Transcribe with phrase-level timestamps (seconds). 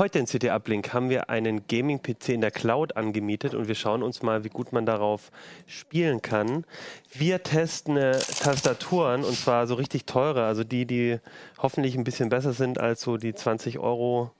[0.00, 4.02] Heute in CT Uplink haben wir einen Gaming-PC in der Cloud angemietet und wir schauen
[4.02, 5.30] uns mal, wie gut man darauf
[5.66, 6.64] spielen kann.
[7.12, 11.18] Wir testen äh, Tastaturen und zwar so richtig teure, also die, die
[11.58, 14.30] hoffentlich ein bisschen besser sind als so die 20 Euro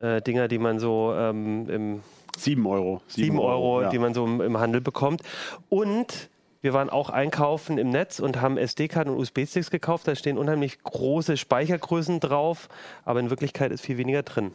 [0.00, 2.02] äh, Dinger, die man so ähm, im
[2.38, 3.02] 7 Euro.
[3.08, 3.88] 7 Euro, ja.
[3.88, 5.22] die man so im, im Handel bekommt.
[5.70, 6.30] Und
[6.60, 10.06] wir waren auch einkaufen im Netz und haben SD-Karten und USB-Sticks gekauft.
[10.06, 12.68] Da stehen unheimlich große Speichergrößen drauf,
[13.04, 14.52] aber in Wirklichkeit ist viel weniger drin.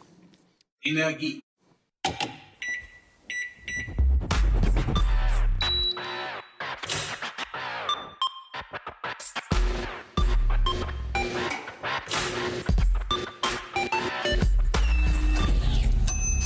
[0.82, 1.42] Energie.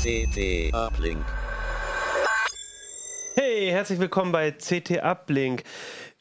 [0.02, 1.24] CT Uplink.
[3.36, 5.62] Hey, herzlich willkommen bei CT Uplink.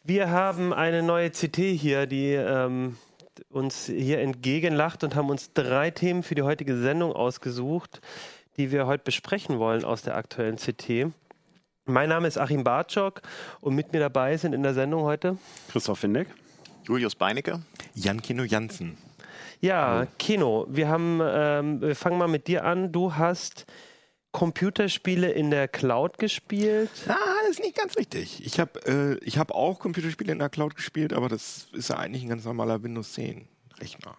[0.04, 2.98] Wir haben eine neue CT hier, die ähm,
[3.50, 8.02] uns hier entgegenlacht und haben uns drei Themen für die heutige Sendung ausgesucht,
[8.58, 11.12] die wir heute besprechen wollen aus der aktuellen CT.
[11.86, 13.22] Mein Name ist Achim Bartschok
[13.60, 15.38] und mit mir dabei sind in der Sendung heute
[15.70, 16.28] Christoph Findeck,
[16.86, 17.62] Julius Beinecke,
[17.94, 18.98] Jan Kino Jansen.
[19.60, 22.92] Ja, Kino, wir haben, ähm, wir fangen mal mit dir an.
[22.92, 23.66] Du hast
[24.34, 26.90] Computerspiele in der Cloud gespielt?
[27.08, 28.46] Ah, das ist nicht ganz richtig.
[28.46, 32.24] Ich habe äh, hab auch Computerspiele in der Cloud gespielt, aber das ist ja eigentlich
[32.24, 33.48] ein ganz normaler Windows 10
[33.80, 34.18] Rechner.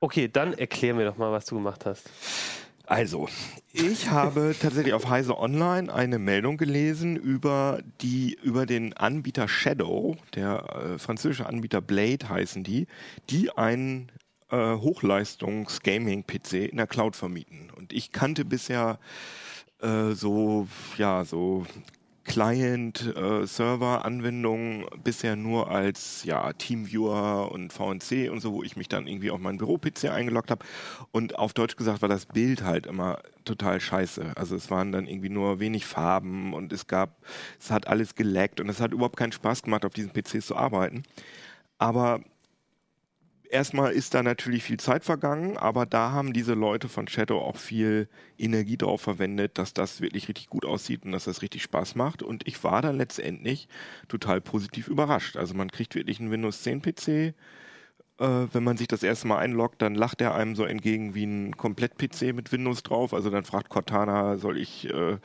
[0.00, 2.08] Okay, dann erklär mir doch mal, was du gemacht hast.
[2.86, 3.28] Also,
[3.72, 10.16] ich habe tatsächlich auf Heise Online eine Meldung gelesen über die über den Anbieter Shadow,
[10.34, 12.86] der äh, französische Anbieter Blade heißen die,
[13.30, 14.10] die einen
[14.52, 17.70] äh, Hochleistungs-Gaming-PC in der Cloud vermieten.
[17.76, 19.00] Und ich kannte bisher
[19.80, 21.66] äh, so, ja, so
[22.24, 29.08] Client-Server-Anwendungen äh, bisher nur als ja, Teamviewer und VNC und so, wo ich mich dann
[29.08, 30.64] irgendwie auf meinen Büro-PC eingeloggt habe.
[31.10, 34.36] Und auf Deutsch gesagt war das Bild halt immer total scheiße.
[34.36, 37.16] Also es waren dann irgendwie nur wenig Farben und es gab,
[37.58, 40.54] es hat alles geleckt und es hat überhaupt keinen Spaß gemacht, auf diesen PCs zu
[40.56, 41.02] arbeiten.
[41.78, 42.20] Aber
[43.52, 47.56] erstmal ist da natürlich viel Zeit vergangen, aber da haben diese Leute von Shadow auch
[47.56, 48.08] viel
[48.38, 52.22] Energie drauf verwendet, dass das wirklich richtig gut aussieht und dass das richtig Spaß macht.
[52.22, 53.68] Und ich war dann letztendlich
[54.08, 55.36] total positiv überrascht.
[55.36, 57.34] Also man kriegt wirklich einen Windows 10 PC
[58.22, 61.56] wenn man sich das erste Mal einloggt, dann lacht er einem so entgegen wie ein
[61.56, 63.14] Komplett-PC mit Windows drauf.
[63.14, 65.18] Also dann fragt Cortana, soll ich äh,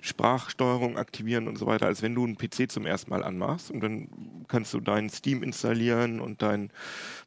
[0.00, 3.70] Sprachsteuerung aktivieren und so weiter, als wenn du einen PC zum ersten Mal anmachst.
[3.70, 4.08] Und dann
[4.48, 6.70] kannst du deinen Steam installieren und dein,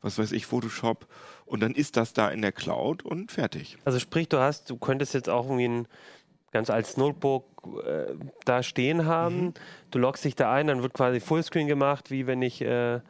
[0.01, 1.07] was weiß ich, Photoshop.
[1.45, 3.77] Und dann ist das da in der Cloud und fertig.
[3.85, 5.87] Also sprich, du hast, du könntest jetzt auch irgendwie ein
[6.51, 7.45] ganz als Notebook
[7.85, 8.13] äh,
[8.45, 9.41] da stehen haben.
[9.41, 9.53] Mhm.
[9.91, 13.01] Du loggst dich da ein, dann wird quasi Fullscreen gemacht, wie wenn ich äh,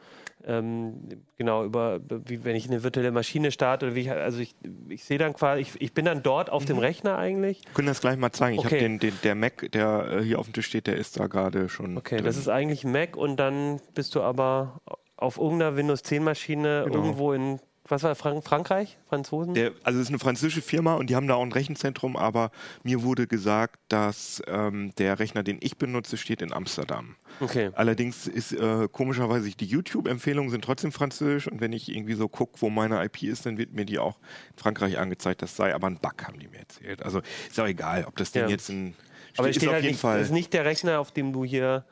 [0.47, 0.93] ähm,
[1.37, 4.55] genau, über, wie wenn ich eine virtuelle Maschine starte oder wie ich, also ich,
[4.87, 6.67] ich sehe dann quasi, ich, ich bin dann dort auf mhm.
[6.67, 7.63] dem Rechner eigentlich.
[7.65, 8.53] Wir können das gleich mal zeigen.
[8.55, 8.75] Ich okay.
[8.75, 11.27] habe den, den, der Mac, der äh, hier auf dem Tisch steht, der ist da
[11.27, 11.97] gerade schon.
[11.97, 12.25] Okay, drin.
[12.25, 14.79] das ist eigentlich ein Mac und dann bist du aber
[15.17, 16.97] auf irgendeiner Windows 10 Maschine genau.
[16.97, 17.59] irgendwo in
[17.89, 18.97] was war Frank Frankreich?
[19.07, 19.53] Franzosen?
[19.53, 22.51] Der, also es ist eine französische Firma und die haben da auch ein Rechenzentrum, aber
[22.83, 27.15] mir wurde gesagt, dass ähm, der Rechner, den ich benutze, steht in Amsterdam.
[27.39, 27.71] Okay.
[27.73, 32.61] Allerdings ist äh, komischerweise die YouTube-Empfehlungen sind trotzdem französisch und wenn ich irgendwie so gucke,
[32.61, 34.17] wo meine IP ist, dann wird mir die auch
[34.51, 35.41] in Frankreich angezeigt.
[35.41, 37.03] Das sei aber ein Bug, haben die mir erzählt.
[37.03, 38.49] Also ist auch egal, ob das Ding ja.
[38.49, 38.95] jetzt in
[39.37, 40.19] aber es steht halt nicht, Fall.
[40.19, 41.85] ist nicht der Rechner, auf dem du hier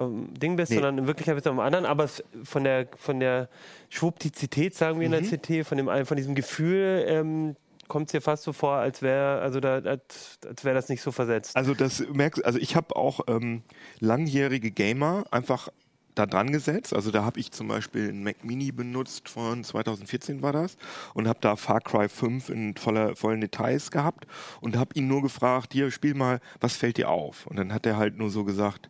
[0.00, 0.76] ähm, Ding bist, nee.
[0.76, 1.86] sondern in Wirklichkeit bist du am anderen.
[1.86, 3.48] Aber von der, von der
[3.88, 5.14] Schwupptizität, sagen wir mhm.
[5.14, 7.56] in der CT, von, dem, von diesem Gefühl, ähm,
[7.90, 11.02] kommt es dir fast so vor, als wäre also da, als, als wäre das nicht
[11.02, 11.56] so versetzt.
[11.56, 13.62] Also das merkst also ich habe auch ähm,
[13.98, 15.68] langjährige Gamer einfach
[16.14, 16.94] da dran gesetzt.
[16.94, 20.76] Also da habe ich zum Beispiel einen Mac Mini benutzt von 2014 war das
[21.14, 24.26] und habe da Far Cry 5 in voller, vollen Details gehabt
[24.60, 27.46] und habe ihn nur gefragt, hier spiel mal, was fällt dir auf?
[27.46, 28.88] Und dann hat er halt nur so gesagt,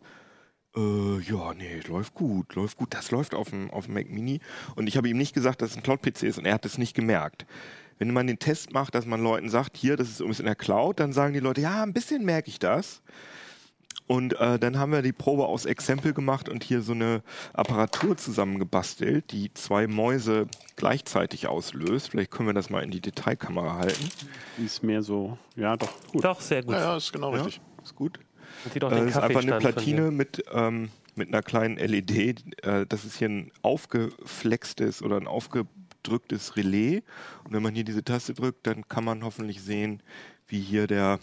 [0.75, 2.93] äh, ja, nee, läuft gut, läuft gut.
[2.93, 4.39] Das läuft auf dem, auf dem Mac Mini.
[4.75, 6.77] Und ich habe ihm nicht gesagt, dass es ein Cloud-PC ist und er hat es
[6.77, 7.45] nicht gemerkt.
[7.99, 10.55] Wenn man den Test macht, dass man Leuten sagt, hier, das ist übrigens in der
[10.55, 13.01] Cloud, dann sagen die Leute, ja, ein bisschen merke ich das.
[14.07, 17.21] Und äh, dann haben wir die Probe aus Exempel gemacht und hier so eine
[17.53, 22.09] Apparatur zusammengebastelt, die zwei Mäuse gleichzeitig auslöst.
[22.09, 24.09] Vielleicht können wir das mal in die Detailkamera halten.
[24.57, 26.25] Die ist mehr so, ja, doch, gut.
[26.25, 26.73] Doch, sehr gut.
[26.73, 27.61] Ja, ja ist genau ja, richtig.
[27.83, 28.19] Ist gut.
[28.65, 32.43] Und das ist einfach eine Platine mit, ähm, mit einer kleinen LED.
[32.63, 37.03] Äh, das ist hier ein aufgeflextes oder ein aufgedrücktes Relais.
[37.43, 40.01] Und wenn man hier diese Taste drückt, dann kann man hoffentlich sehen,
[40.47, 41.19] wie hier der,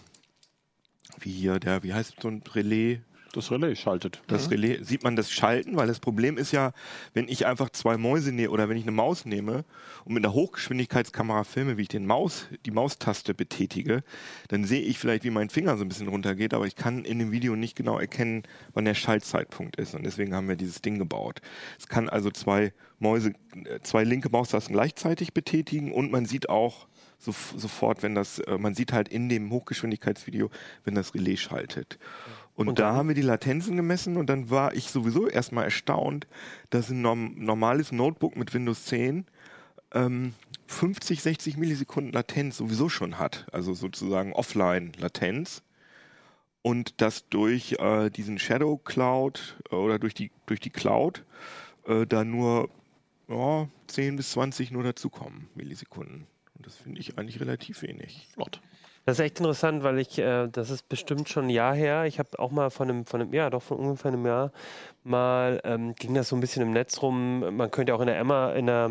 [1.21, 3.01] wie hier der, wie heißt so ein Relais?
[3.33, 4.23] Das Relais schaltet.
[4.27, 6.73] Das Relais sieht man das Schalten, weil das Problem ist ja,
[7.15, 9.65] wenn ich einfach zwei Mäuse nehme oder wenn ich eine Maus nehme
[10.05, 14.03] und mit einer Hochgeschwindigkeitskamera filme, wie ich den Maus, die Maustaste betätige,
[14.49, 17.19] dann sehe ich vielleicht, wie mein Finger so ein bisschen runtergeht, aber ich kann in
[17.19, 19.95] dem Video nicht genau erkennen, wann der Schaltzeitpunkt ist.
[19.95, 21.41] Und deswegen haben wir dieses Ding gebaut.
[21.79, 23.33] Es kann also zwei Mäuse,
[23.65, 26.87] äh, zwei linke Maustasten gleichzeitig betätigen und man sieht auch
[27.19, 30.51] so, sofort, wenn das, äh, man sieht halt in dem Hochgeschwindigkeitsvideo,
[30.85, 31.99] wenn das Relais schaltet.
[32.59, 36.27] Und, Und da haben wir die Latenzen gemessen und dann war ich sowieso erstmal erstaunt,
[36.71, 39.27] dass ein norm normales Notebook mit Windows 10
[39.95, 40.35] ähm,
[40.67, 43.47] 50, 60 Millisekunden Latenz sowieso schon hat.
[43.53, 45.63] Also sozusagen Offline-Latenz.
[46.61, 51.25] Und dass durch äh, diesen Shadow Cloud äh, oder durch die, durch die Cloud
[51.87, 52.71] äh, da nur
[53.29, 56.27] ja, 10 bis 20 nur dazukommen, Millisekunden.
[56.57, 58.27] Und das finde ich eigentlich relativ wenig.
[58.33, 58.61] Flott.
[59.09, 62.05] Das ist echt interessant, weil ich, äh, das ist bestimmt schon ein Jahr her.
[62.05, 64.53] Ich habe auch mal von einem, von einem, ja, doch von ungefähr einem Jahr
[65.03, 67.57] mal ähm, ging das so ein bisschen im Netz rum.
[67.57, 68.91] Man könnte auch in der Emma, in der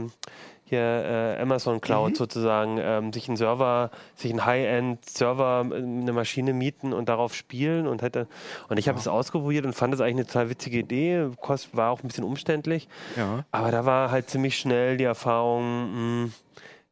[0.64, 6.52] hier äh, Amazon Cloud sozusagen ähm, sich einen Server, sich einen High-End-Server, äh, eine Maschine
[6.52, 8.28] mieten und darauf spielen und hätte
[8.70, 11.30] und ich habe es ausprobiert und fand es eigentlich eine total witzige Idee.
[11.40, 13.46] Kost war auch ein bisschen umständlich, Ja.
[13.52, 16.24] aber da war halt ziemlich schnell die Erfahrung.
[16.24, 16.30] Mh,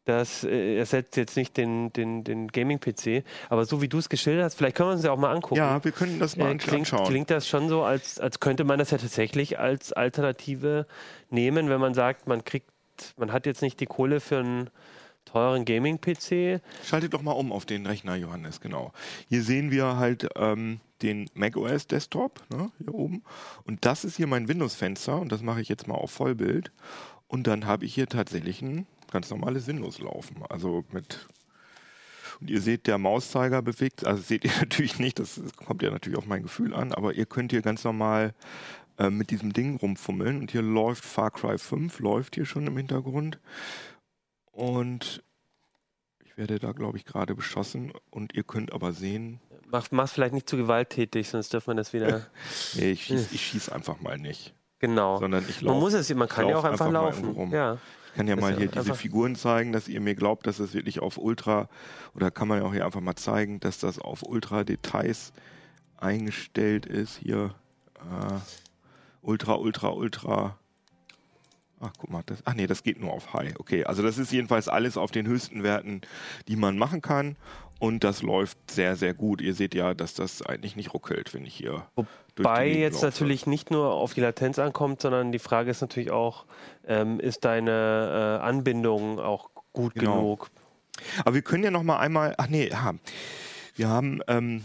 [0.05, 4.45] das äh, ersetzt jetzt nicht den, den, den Gaming-PC, aber so wie du es geschildert
[4.45, 5.55] hast, vielleicht können wir uns ja auch mal angucken.
[5.55, 7.07] Ja, wir können das mal Äh, klingt, anschauen.
[7.07, 10.85] klingt das schon so, als, als könnte man das ja tatsächlich als Alternative
[11.29, 12.69] nehmen, wenn man sagt, man kriegt,
[13.17, 14.69] man hat jetzt nicht die Kohle für einen
[15.25, 16.61] teuren Gaming-PC.
[16.85, 18.93] Schaltet doch mal um auf den Rechner, Johannes, genau.
[19.27, 23.23] Hier sehen wir halt ähm, den macOS Desktop, ne, hier oben.
[23.65, 26.71] Und das ist hier mein Windows-Fenster und das mache ich jetzt mal auf Vollbild.
[27.27, 28.85] Und dann habe ich hier tatsächlich ein
[29.15, 30.43] ganz normales Windows laufen.
[30.49, 31.27] Also mit.
[32.41, 36.17] Und ihr seht, der Mauszeiger bewegt, also seht ihr natürlich nicht, das kommt ja natürlich
[36.17, 38.33] auf mein Gefühl an, aber ihr könnt hier ganz normal
[38.97, 42.75] äh, mit diesem Ding rumfummeln und hier läuft Far Cry 5, läuft hier schon im
[42.75, 43.39] Hintergrund.
[44.51, 45.23] Und
[46.25, 50.33] ich werde da, glaube ich, gerade beschossen und ihr könnt aber sehen, Mach, mach's vielleicht
[50.33, 52.27] nicht zu gewalttätig, sonst dürfen wir das wieder.
[52.75, 55.17] nee, ich schieße ich schieß einfach mal nicht, genau.
[55.19, 55.79] sondern ich Man laufe.
[55.79, 57.51] muss es, man kann ja auch einfach einfach laufen.
[57.51, 57.77] Ja.
[58.15, 60.73] Ich kann ja Das mal hier diese Figuren zeigen, dass ihr mir glaubt, dass es
[60.73, 61.67] wirklich auf Ultra,
[62.13, 65.33] oder kann man ja auch hier einfach mal zeigen, dass das auf Ultra Details
[65.97, 67.17] eingestellt ist.
[67.17, 67.53] Hier
[67.95, 68.39] äh,
[69.21, 70.57] Ultra, Ultra, Ultra.
[71.81, 73.59] Ach, guck mal, das, ach nee, das geht nur auf High.
[73.59, 75.99] Okay, also das ist jedenfalls alles auf den höchsten Werten,
[76.47, 77.35] die man machen kann.
[77.79, 79.41] Und das läuft sehr, sehr gut.
[79.41, 81.85] Ihr seht ja, dass das eigentlich nicht ruckelt, wenn ich hier.
[82.37, 86.45] Wobei jetzt natürlich nicht nur auf die Latenz ankommt, sondern die Frage ist natürlich auch,
[86.87, 90.15] ähm, ist deine äh, Anbindung auch gut Genau.
[90.17, 90.49] genug?
[91.23, 92.93] Aber wir können ja noch mal einmal, ach nee, ja,
[93.75, 94.63] wir haben, ähm,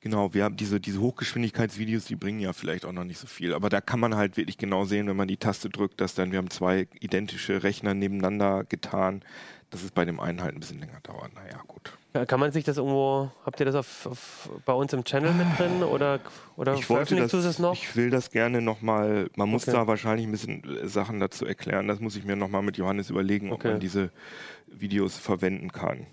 [0.00, 3.54] genau, wir haben diese, diese Hochgeschwindigkeitsvideos, die bringen ja vielleicht auch noch nicht so viel,
[3.54, 6.30] aber da kann man halt wirklich genau sehen, wenn man die Taste drückt, dass dann,
[6.30, 9.22] wir haben zwei identische Rechner nebeneinander getan,
[9.70, 11.34] dass es bei dem einen halt ein bisschen länger dauert.
[11.34, 11.96] Naja, gut.
[12.28, 15.46] Kann man sich das irgendwo, habt ihr das auf, auf, bei uns im Channel mit
[15.58, 16.18] drin oder,
[16.56, 17.74] oder Ich wollte das, du das noch?
[17.74, 19.72] ich will das gerne nochmal, man muss Okay.
[19.76, 23.10] da wahrscheinlich ein bisschen äh, Sachen dazu erklären, das muss ich mir nochmal mit Johannes
[23.10, 23.72] überlegen, ob Okay.
[23.72, 24.10] man diese
[24.66, 26.06] Videos verwenden kann.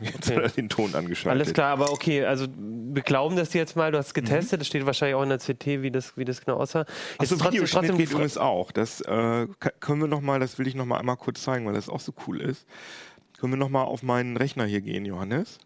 [0.00, 0.48] Jetzt Okay.
[0.56, 1.40] den Ton angeschaltet.
[1.42, 4.86] Alles klar, aber okay, also wir glauben das jetzt mal, du hast getestet, das steht
[4.86, 6.80] wahrscheinlich auch in der CT, wie das, wie das genau aussah.
[6.80, 8.72] Jetzt Also trotzdem- trotzdem geht übrigens auch.
[8.72, 9.46] Das äh,
[9.80, 12.00] können wir noch mal, das will ich noch mal einmal kurz zeigen, weil das auch
[12.00, 12.66] so cool ist.
[13.38, 15.58] Können wir noch mal auf meinen Rechner hier gehen, Johannes?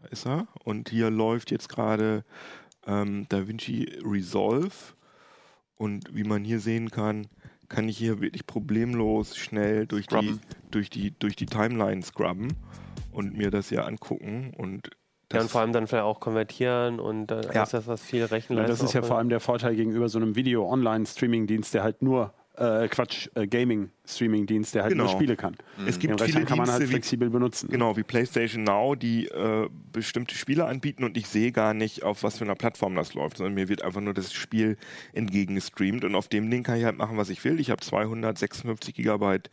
[0.00, 0.46] Da ist er.
[0.64, 2.24] Und hier läuft jetzt gerade
[2.86, 4.70] ähm, DaVinci Resolve.
[5.76, 7.26] Und wie man hier sehen kann,
[7.68, 10.38] kann ich hier wirklich problemlos schnell durch die,
[10.70, 12.48] durch die, durch die Timeline scrubben
[13.12, 14.52] und mir das hier angucken.
[14.56, 14.88] Und
[15.32, 17.62] ja, das und vor allem dann vielleicht auch konvertieren und dann Ja.
[17.64, 18.76] ist das was viel Ja, Rechenleistung.
[18.76, 22.88] das ist ja vor allem der Vorteil gegenüber so einem Video-Online-Streaming-Dienst, der halt nur, äh,
[22.88, 23.46] Quatsch, äh,
[24.06, 25.16] Gaming-Streaming-Dienst, der halt nur Genau.
[25.18, 25.56] Spiele kann.
[25.86, 27.68] es Den gibt viele kann man halt Dienste wie flexibel benutzen.
[27.70, 32.22] Genau, wie PlayStation Now, die äh, bestimmte Spiele anbieten und ich sehe gar nicht, auf
[32.22, 34.76] was für einer Plattform das läuft, sondern mir wird einfach nur das Spiel
[35.12, 37.60] entgegengestreamt und auf dem Ding kann ich halt machen, was ich will.
[37.60, 39.50] Ich habe 256 Gigabyte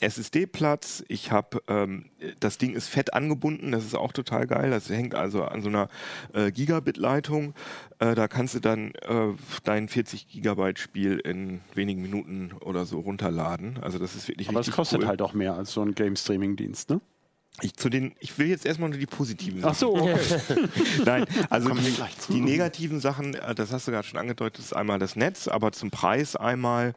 [0.00, 2.06] SSD-Platz, ich habe, ähm,
[2.40, 5.68] das Ding ist fett angebunden, das ist auch total geil, das hängt also an so
[5.68, 5.88] einer
[6.32, 7.54] äh, Gigabit-Leitung,
[7.98, 9.28] äh, da kannst du dann äh,
[9.64, 14.60] dein 40 Gigabyte Spiel in wenigen Minuten oder so runterladen, also das ist wirklich Aber
[14.60, 15.06] es kostet cool.
[15.08, 17.00] halt auch mehr als so ein Game-Streaming-Dienst, ne?
[17.60, 19.78] Ich, zu den, ich will jetzt erstmal nur die positiven Ach Sachen.
[19.78, 20.16] so, okay.
[21.04, 21.94] Nein, also die,
[22.32, 25.70] die negativen Sachen, äh, das hast du gerade schon angedeutet, ist einmal das Netz, aber
[25.72, 26.94] zum Preis einmal,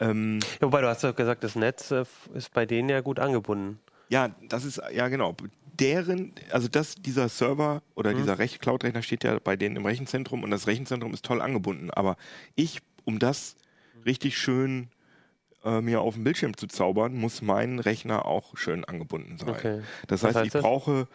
[0.00, 2.04] ähm, Ja, wobei du hast doch gesagt, das Netz äh,
[2.34, 3.80] ist bei denen ja gut angebunden.
[4.08, 5.36] ja, das ist, ja genau,
[5.78, 10.42] deren, also das, dieser Server oder dieser Rech Cloud-Rechner steht ja bei denen im Rechenzentrum
[10.42, 11.90] und das Rechenzentrum ist toll angebunden.
[11.90, 12.16] Aber
[12.56, 13.56] ich, um das
[14.06, 14.88] richtig schön
[15.68, 19.50] äh, mir auf dem Bildschirm zu zaubern, muss mein Rechner auch schön angebunden sein.
[19.50, 19.80] Okay.
[20.06, 20.62] Das heißt, heißt ich das?
[20.62, 21.08] brauche,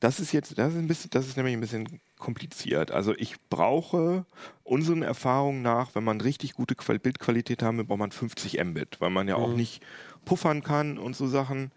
[0.00, 2.90] das ist jetzt, das ist ein bisschen, das ist nämlich ein bisschen kompliziert.
[2.90, 4.26] Also ich brauche
[4.64, 9.00] unseren Erfahrungen nach, wenn man richtig gute Qual Bildqualität haben will, braucht man 50 Mbit,
[9.00, 9.82] weil man ja auch nicht
[10.24, 11.72] puffern kann und so Sachen.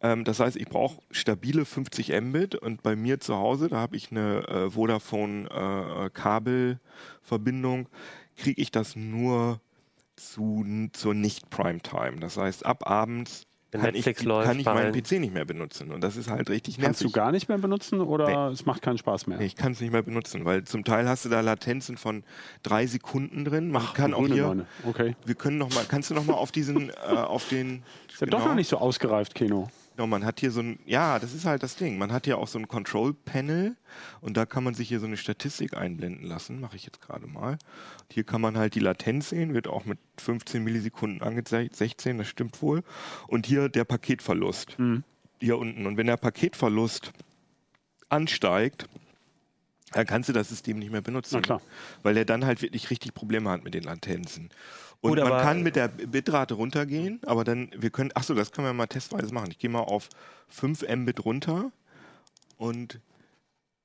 [0.00, 3.96] Ähm, das heißt, ich brauche stabile 50 Mbit und bei mir zu Hause, da habe
[3.96, 7.88] ich eine äh, Vodafone äh, Kabelverbindung,
[8.36, 9.60] kriege ich das nur
[10.16, 12.20] zu, zur Nicht-Primetime.
[12.20, 13.46] Das heißt, ab abends
[13.80, 14.92] kann ich, läuft kann ich meinen.
[14.92, 15.90] PC nicht mehr benutzen.
[15.90, 17.14] Und das ist halt richtig Kannst du nervig.
[17.14, 19.38] gar nicht mehr benutzen oder es macht keinen Spaß mehr?
[19.38, 22.22] Nee, ich kann es nicht mehr benutzen, weil zum Teil hast du da Latenzen von
[22.62, 23.70] drei Sekunden drin.
[23.70, 24.66] Man kann auch hier.
[24.84, 25.16] Okay.
[25.24, 25.84] Wir können noch mal.
[25.88, 27.82] Kannst du noch mal auf diesen, äh, auf den?
[28.12, 29.68] Ist ja doch noch nicht so ausgereift, Keno.
[29.96, 31.98] Genau, man hat hier so ein, ja, das ist halt das Ding.
[31.98, 33.76] Man hat hier auch so ein Control-Panel
[34.20, 36.60] und da kann man sich hier so eine Statistik einblenden lassen.
[36.60, 37.52] Mache ich jetzt gerade mal.
[37.52, 42.18] Und hier kann man halt die Latenz sehen, wird auch mit 15 Millisekunden angezeigt, 16,
[42.18, 42.82] das stimmt wohl.
[43.28, 44.76] Und hier der Paketverlust.
[45.40, 45.86] Hier unten.
[45.86, 47.12] Und wenn der Paketverlust
[48.08, 48.88] ansteigt,
[49.92, 51.36] dann kannst du das System nicht mehr benutzen.
[52.02, 54.48] Weil er dann halt wirklich richtig Probleme hat mit den Latenzen.
[55.04, 58.52] Und Gut, man kann mit der Bitrate runtergehen, aber dann, wir können, ach so, das
[58.52, 59.50] können wir mal testweise machen.
[59.50, 60.08] Ich gehe mal auf
[60.48, 61.70] 5 Mbit runter
[62.56, 63.00] und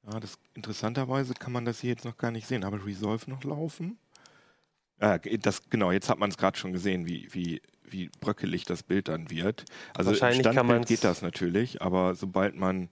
[0.10, 2.64] ja, das, interessanterweise kann man das hier jetzt noch gar nicht sehen.
[2.64, 3.98] Aber Resolve noch laufen?
[5.00, 8.82] Ah, das, genau, jetzt hat man es gerade schon gesehen, wie, wie, wie bröckelig das
[8.82, 9.66] Bild dann wird.
[9.94, 12.88] Also Wahrscheinlich Standbild geht das natürlich, aber sobald man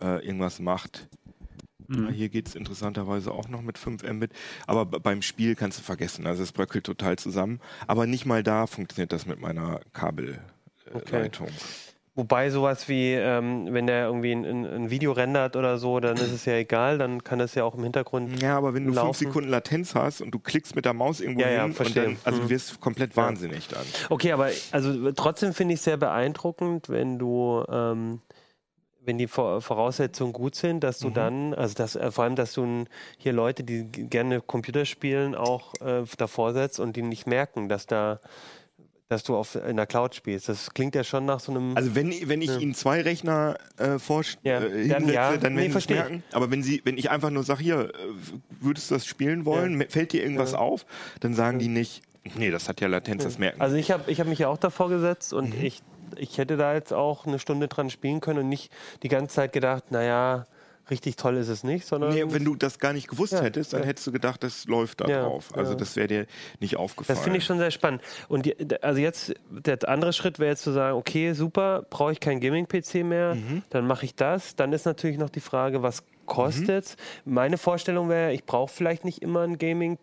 [0.00, 1.08] äh, irgendwas macht,
[1.88, 4.32] ja, hier geht es interessanterweise auch noch mit 5 Mbit.
[4.66, 6.26] Aber beim Spiel kannst du vergessen.
[6.26, 7.60] Also es bröckelt total zusammen.
[7.86, 11.48] Aber nicht mal da funktioniert das mit meiner Kabelleitung.
[12.16, 16.32] Wobei sowas wie, ähm, wenn der irgendwie ein, ein, Video rendert oder so, dann ist
[16.32, 18.40] es ja egal, dann kann das ja auch im Hintergrund.
[18.40, 19.12] Ja, aber wenn du Laufen.
[19.12, 21.76] fünf Sekunden Latenz hast und du klickst mit der Maus irgendwo Ja, ja, hin und
[21.76, 22.04] verstehe.
[22.04, 22.48] dann, also du Mhm.
[22.48, 23.84] wirst komplett wahnsinnig dann.
[24.08, 28.22] Okay, aber also trotzdem finde ich es sehr beeindruckend, wenn du, ähm,
[29.06, 31.04] wenn die Vor- Voraussetzungen gut sind, dass Mhm.
[31.06, 32.84] du dann, also dass, äh, vor allem, dass du
[33.18, 37.86] hier Leute, die gerne Computer spielen, auch äh, davor setzt und die nicht merken, dass
[37.86, 38.20] da,
[39.08, 40.48] dass du auf in der Cloud spielst.
[40.48, 41.76] Das klingt ja schon nach so einem.
[41.76, 42.58] Also wenn, wenn ich Ja.
[42.58, 45.36] Ihnen zwei Rechner äh, vorst Ja, äh, dann ja.
[45.36, 45.96] dann Nee, werden Sie es verstehe.
[45.96, 46.24] merken.
[46.32, 47.90] Aber wenn Sie, wenn ich einfach nur sage, hier, äh,
[48.60, 50.58] würdest du das spielen wollen, Me- fällt dir irgendwas Ja.
[50.58, 50.84] auf,
[51.20, 52.02] dann sagen die nicht,
[52.34, 53.60] nee, das hat ja Latenz, das merken.
[53.60, 55.64] Also ich habe ich hab mich ja auch davor gesetzt und Mhm.
[55.64, 55.82] ich,
[56.18, 59.52] ich hätte da jetzt auch eine Stunde dran spielen können und nicht die ganze Zeit
[59.52, 60.44] gedacht, naja,
[60.88, 63.72] richtig toll ist es nicht, sondern Nee, wenn du das gar nicht gewusst Ja, hättest,
[63.72, 63.86] dann ja.
[63.86, 65.50] hättest du gedacht, das läuft da Ja, drauf.
[65.56, 66.26] Also das wäre dir
[66.60, 67.16] nicht aufgefallen.
[67.16, 68.02] Das finde ich schon sehr spannend.
[68.28, 72.20] Und die, also jetzt, der andere Schritt wäre jetzt zu sagen, okay, super, brauche ich
[72.20, 73.62] keinen Gaming-PC mehr, Mhm.
[73.70, 74.54] dann mache ich das.
[74.54, 79.22] Dann ist natürlich noch die Frage, was kostet Meine Vorstellung wäre, ich brauche vielleicht nicht
[79.22, 80.00] immer einen Gaming-PC,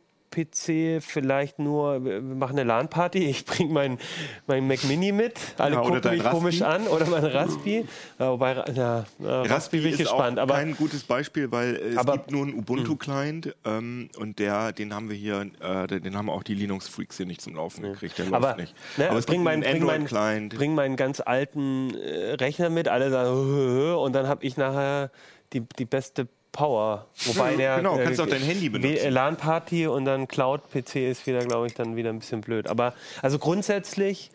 [1.02, 4.00] vielleicht nur, wir machen eine LAN-Party, ich bringe meinen
[4.48, 6.75] mein Mac Mini mit, alle Ja, gucken mich komisch Raspi.
[6.84, 7.86] an, oder mein Raspi.
[8.18, 10.40] Wobei, Ra- ja, ja, Raspi bin ich ist gespannt.
[10.40, 14.72] auch Aber kein gutes Beispiel, weil es Aber- gibt nur einen Ubuntu-Client ähm, und der,
[14.72, 18.18] den haben wir hier, äh, den haben auch die Linux-Freaks hier nicht zum Laufen gekriegt.
[18.18, 18.75] Der aber, läuft nicht.
[18.98, 20.56] ne, Aber es bring, meinen, einen bring, Android-Client.
[20.56, 25.12] bring meinen ganz alten äh, Rechner mit, alle sagen, und dann habe ich nachher
[25.54, 27.08] die, die beste Power.
[27.26, 27.78] Wobei der.
[27.78, 29.12] genau, äh, kannst auch dein Handy benutzen.
[29.12, 32.68] LAN-Party und dann Cloud-PC ist wieder, glaube ich, dann wieder ein bisschen blöd.
[32.68, 34.32] Aber also grundsätzlich.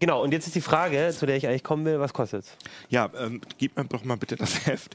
[0.00, 2.44] Genau, und jetzt ist die Frage, zu der ich eigentlich kommen will, was kostet
[2.88, 4.94] Ja, ähm, gib mir doch mal bitte das Heft.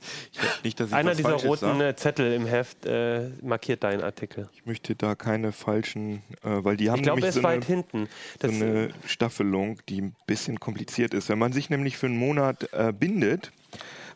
[0.64, 1.82] Nicht, dass ich Einer dieser Falsches roten sag.
[1.82, 4.48] äh, Zettel im Heft äh, markiert deinen Artikel.
[4.54, 7.56] Ich möchte da keine falschen, äh, weil die haben Ich glaube, er nämlich so weit
[7.58, 8.08] eine, hinten.
[8.42, 11.28] so eine Staffelung, die ein bisschen kompliziert ist.
[11.28, 13.52] Wenn man sich nämlich für einen Monat äh, bindet,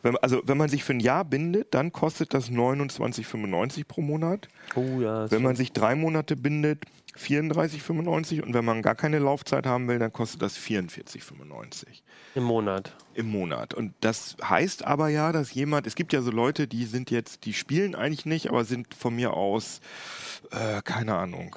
[0.02, 4.48] wenn, also wenn man sich für ein Jahr bindet, dann kostet das 29,95 pro Monat.
[4.74, 6.84] oh, ja, Wenn man sich drei Monate bindet,
[7.18, 11.86] 34,95 und wenn man gar keine Laufzeit haben will, dann kostet das 44,95
[12.34, 12.94] im Monat.
[13.14, 13.74] im Monat.
[13.74, 17.44] Und das heißt aber ja, dass jemand, es gibt ja so Leute, die sind jetzt,
[17.44, 19.80] die spielen eigentlich nicht, aber sind von mir aus,
[20.52, 21.56] äh, keine Ahnung,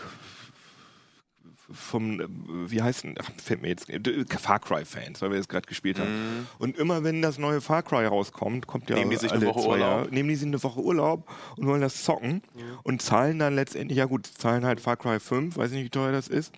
[1.74, 2.26] vom, äh,
[2.70, 4.00] wie heißt denn, ach, fällt mir jetzt, äh,
[4.40, 6.48] Far Cry-Fans, weil wir das gerade gespielt haben.
[6.60, 9.56] Und immer wenn das neue Far Cry rauskommt, kommt ja Nehmen die sich eine alle
[9.56, 9.80] Woche zwei Urlaub?
[9.80, 12.42] Jahre, nehmen die sich eine Woche Urlaub und wollen das zocken
[12.84, 16.12] und zahlen dann letztendlich, ja gut, zahlen halt Far Cry 5, weiß nicht, wie teuer
[16.12, 16.54] das ist,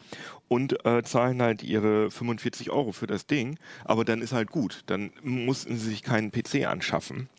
[0.48, 4.84] und äh, zahlen halt ihre 45 Euro für das Ding, aber dann ist halt gut,
[4.86, 7.30] dann mussten sie sich keinen PC anschaffen.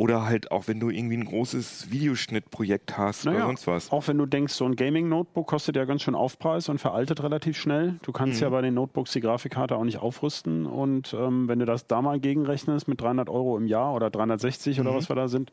[0.00, 3.92] Oder halt auch, wenn du irgendwie ein großes Videoschnittprojekt hast Naja, oder sonst was.
[3.92, 7.58] Auch wenn du denkst, so ein Gaming-Notebook kostet ja ganz schön Aufpreis und veraltet relativ
[7.58, 7.96] schnell.
[8.02, 8.44] Du kannst Mhm.
[8.44, 10.64] ja bei den Notebooks die Grafikkarte auch nicht aufrüsten.
[10.64, 14.78] Und ähm, wenn du das da mal gegenrechnest mit 300 Euro im Jahr oder 360
[14.78, 14.86] Mhm.
[14.86, 15.52] oder was wir da sind,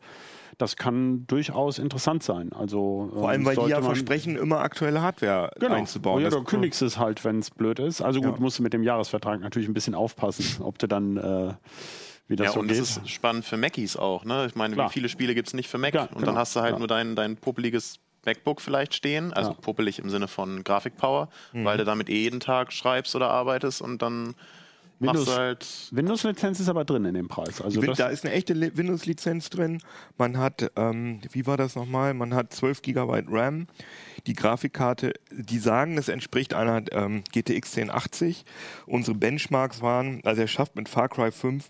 [0.58, 2.54] das kann durchaus interessant sein.
[2.54, 5.76] Also, Vor allem, weil die ja versprechen, immer aktuelle Hardware Genau.
[5.76, 6.24] einzubauen.
[6.24, 8.02] Ja, du kündigst es halt, wenn es blöd ist.
[8.02, 8.40] Also gut, Ja.
[8.40, 11.54] musst du mit dem Jahresvertrag natürlich ein bisschen aufpassen, ob du dann, äh,
[12.28, 12.80] wie das Ja, so und geht.
[12.80, 14.26] das ist spannend für Macis auch.
[14.26, 14.46] Ne?
[14.48, 14.90] Ich meine, Klar.
[14.90, 15.94] wie viele Spiele gibt es nicht für Mac?
[15.94, 16.26] Ja, und genau.
[16.28, 16.80] dann hast du halt Ja.
[16.80, 19.32] nur dein, dein puppeliges MacBook vielleicht stehen.
[19.34, 19.56] Also Ja.
[19.60, 21.64] puppelig im Sinne von Grafikpower, Mhm.
[21.66, 24.36] weil du damit eh jeden Tag schreibst oder arbeitest und dann
[25.00, 25.68] machst Windows- du halt.
[25.92, 27.62] Windows-Lizenz ist aber drin in dem Preis.
[27.62, 29.80] Also da ist eine echte Li- Windows-Lizenz drin.
[30.18, 32.14] Man hat, ähm, wie war das nochmal?
[32.14, 33.68] Man hat 12 GB RAM.
[34.26, 38.44] Die Grafikkarte, die sagen, das entspricht einer ähm, GTX 1080.
[38.88, 41.70] Unsere Benchmarks waren, also er schafft mit Far Cry 5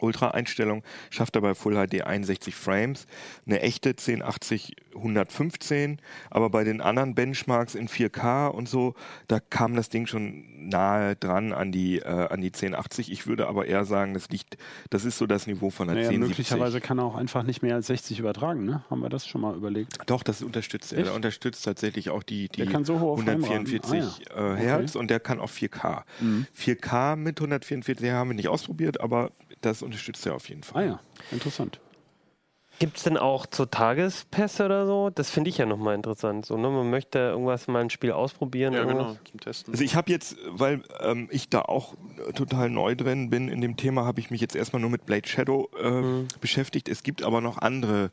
[0.00, 3.06] Ultra-Einstellung, schafft er bei Full HD 61 Frames,
[3.46, 6.00] eine echte 1080 115,
[6.30, 8.94] aber bei den anderen Benchmarks in 4K und so,
[9.28, 13.12] da kam das Ding schon nahe dran an die, äh, an die 1080.
[13.12, 14.56] Ich würde aber eher sagen, das liegt,
[14.90, 16.28] das ist so das Niveau von der naja, 1070.
[16.50, 18.64] möglicherweise kann er auch einfach nicht mehr als 60 übertragen.
[18.64, 18.84] Ne?
[18.90, 19.98] Haben wir das schon mal überlegt?
[20.06, 21.04] Doch, das unterstützt er.
[21.04, 23.66] Der unterstützt tatsächlich auch die, die so hohe Frameraten.
[23.66, 26.02] 144 Ah, äh, Hertz und der kann auch 4K.
[26.20, 26.46] Mhm.
[26.58, 30.86] 4K mit 144 haben wir nicht ausprobiert, aber das unterstützt er auf jeden Ah Fall.
[30.86, 31.00] ja,
[31.32, 31.80] interessant.
[32.78, 35.08] Gibt es denn auch so Tagespässe oder so?
[35.08, 36.44] Das finde ich ja nochmal interessant.
[36.44, 36.68] So, ne?
[36.68, 38.74] Man möchte irgendwas mal ein Spiel ausprobieren.
[38.74, 39.14] Ja, irgendwas.
[39.14, 39.72] genau, zum Testen.
[39.72, 41.94] Also ich habe jetzt, weil ähm, ich da auch
[42.28, 45.06] äh, total neu drin bin in dem Thema, habe ich mich jetzt erstmal nur mit
[45.06, 46.28] Blade Shadow äh, Mhm.
[46.42, 46.90] beschäftigt.
[46.90, 48.10] Es gibt aber noch andere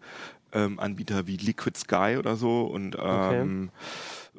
[0.54, 3.72] ähm, Anbieter wie Liquid Sky oder so und ähm,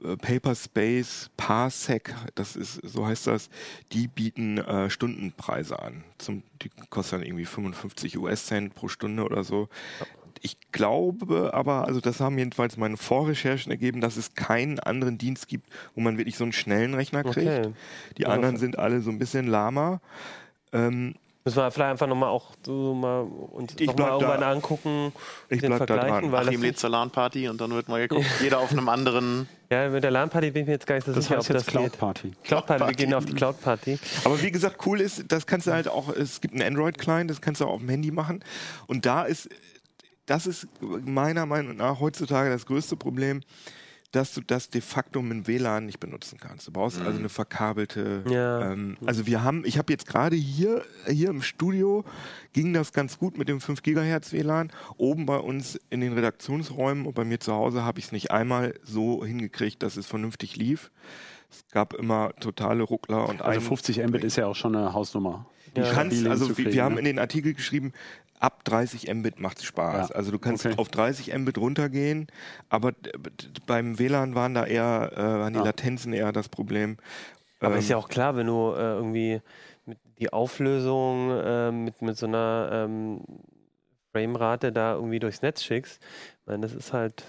[0.02, 3.50] äh, Paper Space, Parsec, das ist, so heißt das,
[3.92, 6.04] die bieten äh, Stundenpreise an.
[6.18, 9.68] Zum, die kosten dann irgendwie 55 US-Cent pro Stunde oder so.
[10.40, 15.48] Ich glaube aber, also das haben jedenfalls meine Vorrecherchen ergeben, dass es keinen anderen Dienst
[15.48, 17.46] gibt, wo man wirklich so einen schnellen Rechner kriegt.
[17.46, 17.72] Okay.
[18.18, 20.02] Die anderen sind alle so ein bisschen lahmer.
[20.72, 21.14] Ähm,
[21.46, 24.14] Müssen wir vielleicht einfach nochmal auch so mal uns Ich noch mal bleib da.
[24.14, 25.12] irgendwann angucken,
[25.50, 26.32] Ich den bleib da vergleichen, dran.
[26.32, 29.46] weil Achim lädt zur LAN-Party und dann wird mal geguckt, jeder auf einem anderen.
[29.70, 31.54] ja, mit der LAN-Party bin ich mir jetzt gar nicht so Das sicher, heißt ob
[31.56, 31.98] jetzt das Cloud geht.
[32.00, 32.32] Party.
[32.44, 33.98] Cloud-Party, wir gehen auf die Cloud-Party.
[34.24, 37.42] Aber wie gesagt, cool ist, das kannst du halt auch, es gibt einen Android-Client, das
[37.42, 38.42] kannst du auch auf dem Handy machen.
[38.86, 39.50] Und da ist,
[40.24, 43.42] das ist meiner Meinung nach heutzutage das größte Problem,
[44.14, 46.68] dass du das de facto mit dem WLAN nicht benutzen kannst.
[46.68, 48.22] Du brauchst also eine verkabelte.
[48.28, 48.72] Ja.
[48.72, 52.04] Ähm, also wir haben, ich habe jetzt gerade hier, hier im Studio
[52.52, 54.70] ging das ganz gut mit dem 5 Gigahertz WLAN.
[54.96, 58.30] Oben bei uns in den Redaktionsräumen und bei mir zu Hause habe ich es nicht
[58.30, 60.90] einmal so hingekriegt, dass es vernünftig lief.
[61.50, 64.92] Es gab immer totale Ruckler und Also ein- 50 Mbit ist ja auch schon eine
[64.92, 65.46] Hausnummer.
[65.76, 67.00] die Du kannst, stabil also wir, wir haben ne?
[67.00, 67.92] in den Artikel geschrieben,
[68.40, 70.08] ab 30 Mbit macht es Spaß.
[70.10, 70.14] Ja.
[70.14, 70.74] Also du kannst Okay.
[70.78, 72.26] auf 30 Mbit runtergehen,
[72.68, 72.92] aber
[73.66, 75.64] beim WLAN waren da eher, äh, waren die Ja.
[75.64, 76.98] Latenzen eher das Problem.
[77.60, 79.40] Aber Ähm, ist ja auch klar, wenn du äh, irgendwie
[80.18, 83.20] die Auflösung äh, mit, mit so einer ähm,
[84.12, 87.24] Framerate da irgendwie durchs Netz schickst, ich meine, das ist halt.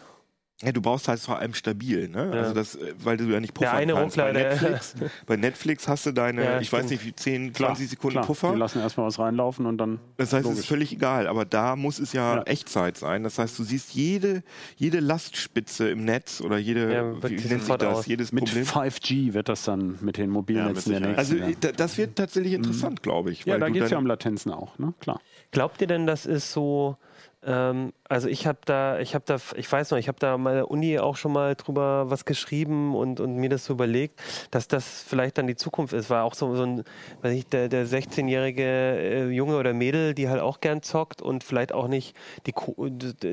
[0.63, 2.32] Ja, du brauchst halt vor allem stabil, ne?
[2.34, 2.41] Ja.
[2.41, 4.15] Also das, äh, weil du ja nicht puffern Der eine kannst.
[4.15, 7.89] Bei, Netflix, bei Netflix hast du deine, Ja, ich weiß nicht, wie 10, Klar, 20
[7.89, 8.26] Sekunden klar.
[8.26, 8.54] Puffer.
[8.54, 10.00] Die lassen erstmal was reinlaufen und dann.
[10.15, 10.60] Das heißt, es Logisch.
[10.62, 12.44] ist völlig egal, aber da muss es ja, Ja.
[12.44, 13.24] Echtzeit sein.
[13.24, 14.44] Das heißt, du siehst jede,
[14.78, 18.06] jede Lastspitze im Netz oder jede, Ja, wie, nennt sich das, aus.
[18.06, 18.63] jedes Mit Problem.
[18.65, 23.04] 5G wird das dann mit den Mobilnetzen Ja, der nächsten Also das wird tatsächlich interessant,
[23.04, 23.46] glaube ich.
[23.46, 23.50] Mhm.
[23.50, 24.94] Ja, weil da geht es ja um Latenzen auch, ne?
[25.02, 25.20] Klar.
[25.52, 26.96] Glaubt ihr denn, das ist so?
[27.48, 30.63] Ähm, also ich habe da, ich habe da, ich weiß noch, ich habe da mal
[30.63, 35.04] Uni auch schon mal drüber was geschrieben und, und mir das so überlegt, dass das
[35.08, 36.10] vielleicht dann die Zukunft ist.
[36.10, 36.84] War auch so, so ein,
[37.24, 41.44] weiß ich, der, der 16-jährige äh, Junge oder Mädel, die halt auch gern zockt und
[41.44, 42.15] vielleicht auch nicht
[42.46, 42.54] die,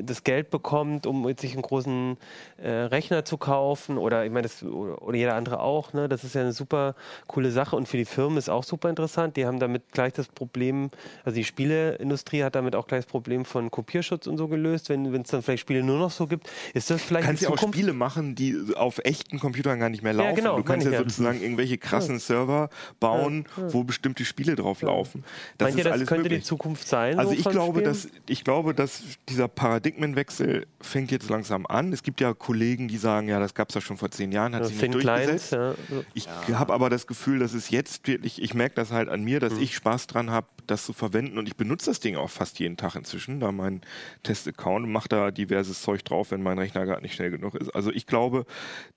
[0.03, 2.17] das Geld bekommt, um sich einen großen
[2.57, 5.93] äh, Rechner zu kaufen oder ich meine, oder jeder andere auch.
[5.93, 6.09] Ne?
[6.09, 6.95] Das ist ja eine super
[7.27, 9.37] coole Sache und für die Firmen ist auch super interessant.
[9.37, 10.89] Die haben damit gleich das Problem,
[11.23, 15.21] also die Spieleindustrie hat damit auch gleich das Problem von Kopierschutz und so gelöst, wenn
[15.21, 16.49] es dann vielleicht Spiele nur noch so gibt.
[16.73, 17.57] Ist das vielleicht kannst ja auch?
[17.57, 20.35] Spiele machen, die auf echten Computern gar nicht mehr laufen.
[20.35, 20.99] genau, du kannst ja ja.
[20.99, 25.23] sozusagen irgendwelche krassen Server bauen, wo bestimmte Spiele drauf laufen.
[25.57, 26.41] Das Meint ihr, ist das alles könnte möglich.
[26.41, 27.19] die Zukunft sein?
[27.19, 27.85] Also so ich glaube, Spielen?
[27.85, 31.93] dass ich glaube, dass dieser Paradigmenwechsel fängt jetzt langsam an.
[31.93, 34.55] Es gibt ja Kollegen, die sagen, ja, das gab es ja schon vor zehn Jahren,
[34.55, 35.51] hat Ja, sich nicht durchgesetzt.
[35.51, 35.75] ja.
[35.89, 36.03] so.
[36.13, 39.39] Ich habe aber das Gefühl, dass es jetzt wirklich, ich merke das halt an mir,
[39.39, 42.59] dass ich Spaß dran habe, das zu verwenden und ich benutze das Ding auch fast
[42.59, 43.81] jeden Tag inzwischen, da mein
[44.23, 47.69] Test-Account und mache da diverses Zeug drauf, wenn mein Rechner gerade nicht schnell genug ist.
[47.69, 48.45] Also ich glaube,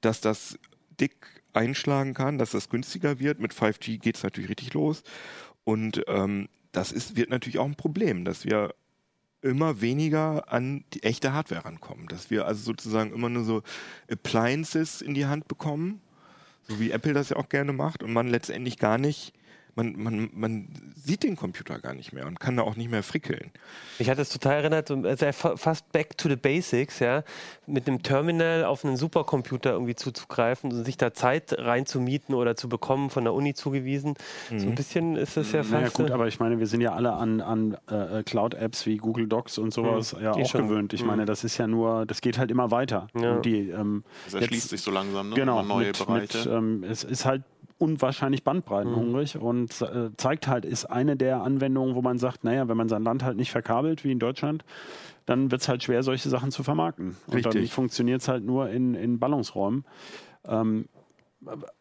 [0.01, 0.59] dass das
[1.01, 3.41] dick einschlagen kann, dass das günstiger wird.
[3.41, 5.03] Mit 5G geht es natürlich richtig los
[5.65, 8.75] und ähm, das ist, wird natürlich auch ein Problem, dass wir
[9.43, 12.09] immer weniger an die echte Hardware rankommen.
[12.09, 13.63] Dass wir also sozusagen immer nur so
[14.11, 16.01] Appliances in die Hand bekommen,
[16.63, 19.33] so wie Apple das ja auch gerne macht, und man letztendlich gar nicht
[19.77, 23.03] man, man, man sieht den Computer gar nicht mehr und kann da auch nicht mehr
[23.03, 23.51] frickeln.
[23.99, 27.23] Ich hatte es total erinnert, also fast back to the basics, ja,
[27.67, 32.69] mit einem Terminal auf einen Supercomputer irgendwie zuzugreifen und sich da Zeit reinzumieten oder zu
[32.69, 34.15] bekommen, von der Uni zugewiesen.
[34.51, 34.59] Mhm.
[34.59, 35.73] So ein bisschen ist es ja fast.
[35.73, 39.29] Naja, gut, aber ich meine, wir sind ja alle an, an äh, Cloud-Apps wie Google
[39.29, 40.23] Docs und sowas mhm.
[40.23, 40.69] ja auch schon.
[40.69, 40.95] gewöhnt.
[40.95, 41.09] Ich mhm.
[41.09, 43.09] meine, das ist ja nur, das geht halt immer weiter.
[43.15, 43.41] Ja.
[43.41, 45.35] Die, ähm, das erschließt jetzt, sich so langsam, ne?
[45.35, 46.39] Genau, neue mit, Bereiche.
[46.39, 47.43] Mit, ähm, es ist halt
[47.79, 49.43] unwahrscheinlich bandbreitenhungrig mhm.
[49.43, 53.03] und äh, zeigt halt, ist eine der Anwendungen, wo man sagt, naja, wenn man sein
[53.03, 54.65] Land halt nicht verkabelt, wie in Deutschland,
[55.27, 57.17] dann wird es halt schwer, solche Sachen zu vermarkten.
[57.29, 57.47] Richtig.
[57.47, 59.85] Und dann funktioniert es halt nur in, in Ballungsräumen.
[60.47, 60.87] Ähm,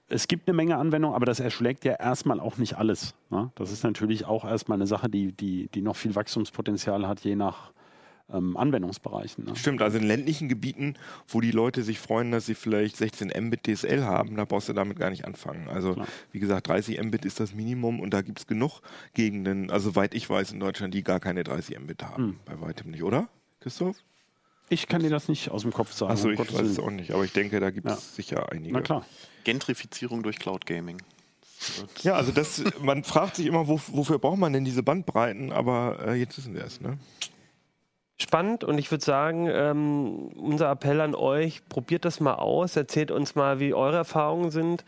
[0.07, 3.15] es gibt eine Menge Anwendungen, aber das erschlägt ja erstmal auch nicht alles.
[3.29, 3.51] Ne?
[3.55, 7.35] Das ist natürlich auch erstmal eine Sache, die, die, die noch viel Wachstumspotenzial hat, je
[7.35, 7.71] nach,
[8.31, 9.45] ähm, Anwendungsbereichen.
[9.45, 9.55] Ne?
[9.55, 10.95] Stimmt, also in ländlichen Gebieten,
[11.27, 14.73] wo die Leute sich freuen, dass sie vielleicht 16 Mbit DSL haben, da brauchst du
[14.73, 15.67] damit gar nicht anfangen.
[15.69, 16.07] Also Klar.
[16.31, 18.81] wie gesagt, 30 Mbit ist das Minimum und da gibt es genug
[19.13, 22.23] Gegenden, also soweit ich weiß in Deutschland, die gar keine 30 Mbit haben.
[22.23, 22.39] Hm.
[22.45, 23.97] Bei weitem nicht, oder, Christoph?
[24.69, 26.11] Ich kann dir das nicht aus dem Kopf sagen.
[26.11, 27.99] Achso, ich weiß es auch nicht, aber ich denke, da gibt es ja.
[28.15, 28.73] sicher einige.
[28.73, 29.05] Na klar.
[29.43, 30.97] Gentrifizierung durch Cloud Gaming.
[32.01, 35.99] Ja, also das, man fragt sich immer, wo, wofür braucht man denn diese Bandbreiten, aber
[36.05, 36.97] äh, jetzt wissen wir es, ne?
[38.17, 43.11] Spannend und ich würde sagen, ähm, unser Appell an euch, probiert das mal aus, erzählt
[43.11, 44.85] uns mal, wie eure Erfahrungen sind.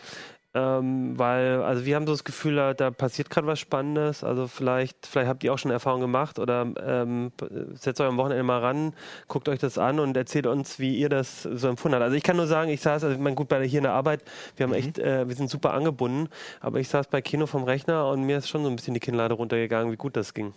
[0.58, 4.24] Ähm, weil, also wir haben so das Gefühl, da, da passiert gerade was Spannendes.
[4.24, 7.32] Also vielleicht, vielleicht habt ihr auch schon Erfahrungen gemacht oder ähm,
[7.74, 8.94] setzt euch am Wochenende mal ran,
[9.28, 12.06] guckt euch das an und erzählt uns, wie ihr das so empfunden habt.
[12.06, 13.94] Also ich kann nur sagen, ich saß, also ich meine, gut, bei hier in der
[13.94, 14.24] Arbeit,
[14.56, 14.78] wir haben mhm.
[14.78, 18.38] echt, äh, wir sind super angebunden, aber ich saß bei Kino vom Rechner und mir
[18.38, 20.54] ist schon so ein bisschen die Kinnlade runtergegangen, wie gut das ging.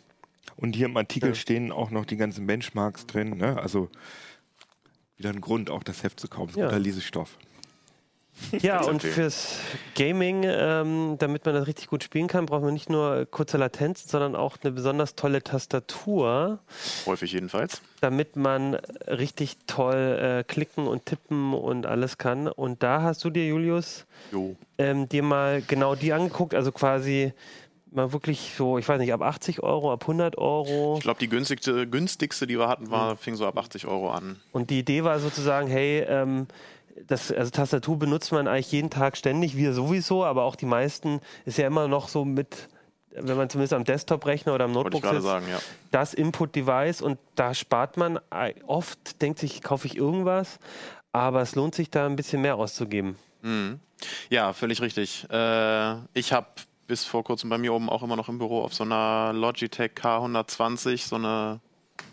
[0.57, 1.35] Und hier im Artikel ja.
[1.35, 3.37] stehen auch noch die ganzen Benchmarks drin.
[3.37, 3.59] Ne?
[3.61, 3.89] Also
[5.17, 6.59] wieder ein Grund, auch das Heft zu kaufen.
[6.59, 6.67] Ja.
[6.67, 7.37] Guter Lesestoff.
[8.63, 9.59] Ja, und fürs
[9.95, 14.09] Gaming, ähm, damit man das richtig gut spielen kann, braucht man nicht nur kurze Latenz,
[14.09, 16.61] sondern auch eine besonders tolle Tastatur.
[17.07, 17.83] Häufig jedenfalls.
[18.01, 18.75] Damit man
[19.07, 22.49] richtig toll äh, klicken und tippen und alles kann.
[22.49, 24.07] Und da hast du dir, Julius,
[24.79, 27.33] ähm, dir mal genau die angeguckt, also quasi
[27.93, 30.95] mal wirklich so, ich weiß nicht, ab 80 Euro, ab 100 Euro.
[30.97, 34.41] Ich glaube, die günstigste, günstigste, die wir hatten, war, fing so ab 80 Euro an.
[34.53, 36.47] Und die Idee war sozusagen, hey, ähm,
[37.07, 41.21] das, also Tastatur benutzt man eigentlich jeden Tag ständig, wir sowieso, aber auch die meisten
[41.45, 42.69] ist ja immer noch so mit,
[43.11, 45.59] wenn man zumindest am Desktop-Rechner oder am Notebook sitzt, sagen, ja.
[45.91, 48.19] das Input-Device und da spart man
[48.67, 50.59] oft, denkt sich, kaufe ich irgendwas,
[51.13, 53.17] aber es lohnt sich da ein bisschen mehr auszugeben.
[53.43, 53.81] Mhm.
[54.29, 55.27] Ja, völlig richtig.
[55.31, 56.47] Äh, ich habe
[56.91, 59.93] bis vor kurzem bei mir oben auch immer noch im Büro auf so einer Logitech
[59.93, 61.61] K120, so eine,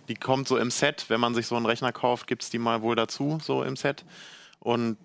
[0.07, 2.59] die kommt so im Set, wenn man sich so einen Rechner kauft, gibt es die
[2.59, 4.05] mal wohl dazu, so im Set.
[4.59, 4.97] Und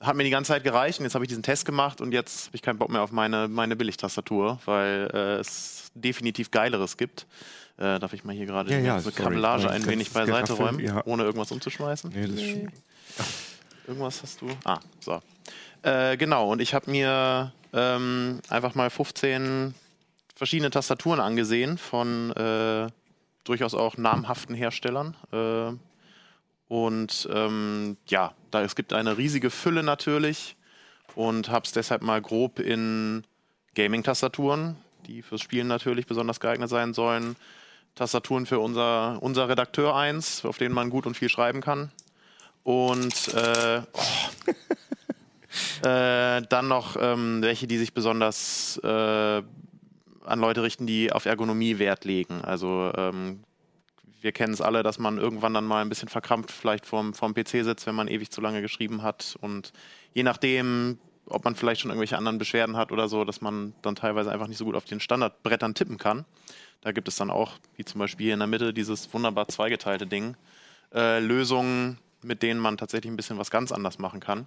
[0.00, 2.46] hat mir die ganze Zeit gereicht und jetzt habe ich diesen Test gemacht und jetzt
[2.46, 7.28] habe ich keinen Bock mehr auf meine, meine Billigtastatur, weil äh, es definitiv Geileres gibt.
[7.76, 11.00] Äh, darf ich mal hier gerade ja, diese ja, Kabellage ein wenig beiseite räumen, ja.
[11.06, 12.10] ohne irgendwas umzuschmeißen?
[12.12, 13.28] Nee, das ist
[13.86, 14.48] Irgendwas hast du?
[14.64, 15.22] Ah, so.
[15.82, 19.74] Äh, genau, und ich habe mir ähm, einfach mal 15
[20.34, 22.88] verschiedene Tastaturen angesehen von äh,
[23.44, 25.16] durchaus auch namhaften Herstellern.
[25.32, 25.72] Äh,
[26.68, 30.56] und ähm, ja, da, es gibt eine riesige Fülle natürlich
[31.14, 33.24] und habe es deshalb mal grob in
[33.74, 37.36] Gaming-Tastaturen, die fürs Spielen natürlich besonders geeignet sein sollen.
[37.94, 41.90] Tastaturen für unser, unser Redakteur 1, auf denen man gut und viel schreiben kann.
[42.62, 44.00] Und äh, oh.
[45.82, 49.42] Äh, dann noch ähm, welche, die sich besonders äh,
[50.24, 52.42] an Leute richten, die auf Ergonomie Wert legen.
[52.42, 53.40] Also ähm,
[54.20, 57.34] wir kennen es alle, dass man irgendwann dann mal ein bisschen verkrampft vielleicht vorm, vorm
[57.34, 59.36] PC sitzt, wenn man ewig zu lange geschrieben hat.
[59.40, 59.72] Und
[60.12, 63.94] je nachdem, ob man vielleicht schon irgendwelche anderen Beschwerden hat oder so, dass man dann
[63.94, 66.24] teilweise einfach nicht so gut auf den Standardbrettern tippen kann.
[66.80, 70.06] Da gibt es dann auch, wie zum Beispiel hier in der Mitte, dieses wunderbar zweigeteilte
[70.06, 70.36] Ding,
[70.94, 74.46] äh, Lösungen, mit denen man tatsächlich ein bisschen was ganz anders machen kann.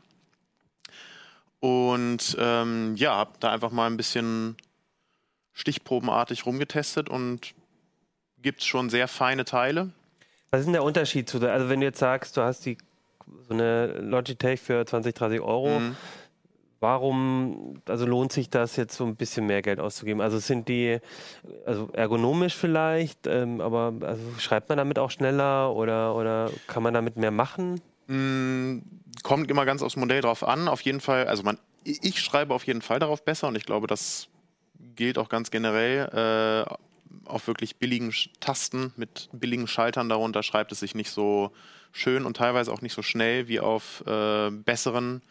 [1.61, 4.57] Und ähm, ja, habe da einfach mal ein bisschen
[5.53, 7.53] stichprobenartig rumgetestet und
[8.41, 9.91] gibt es schon sehr feine Teile.
[10.49, 12.77] Was ist denn der Unterschied zu der, also wenn du jetzt sagst, du hast die
[13.47, 15.95] so eine Logitech für 20, 30 Euro, mhm.
[16.79, 20.19] warum, also lohnt sich das jetzt so ein bisschen mehr Geld auszugeben?
[20.19, 20.97] Also sind die,
[21.67, 26.95] also ergonomisch vielleicht, ähm, aber also schreibt man damit auch schneller oder, oder kann man
[26.95, 27.79] damit mehr machen?
[28.07, 30.67] Mhm kommt immer ganz aufs Modell drauf an.
[30.67, 33.87] Auf jeden Fall, also man, ich schreibe auf jeden Fall darauf besser und ich glaube,
[33.87, 34.27] das
[34.95, 36.67] gilt auch ganz generell.
[36.67, 36.73] Äh,
[37.25, 41.51] auf wirklich billigen Tasten mit billigen Schaltern darunter schreibt es sich nicht so
[41.91, 45.21] schön und teilweise auch nicht so schnell wie auf äh, besseren,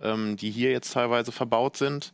[0.00, 2.12] ähm, die hier jetzt teilweise verbaut sind.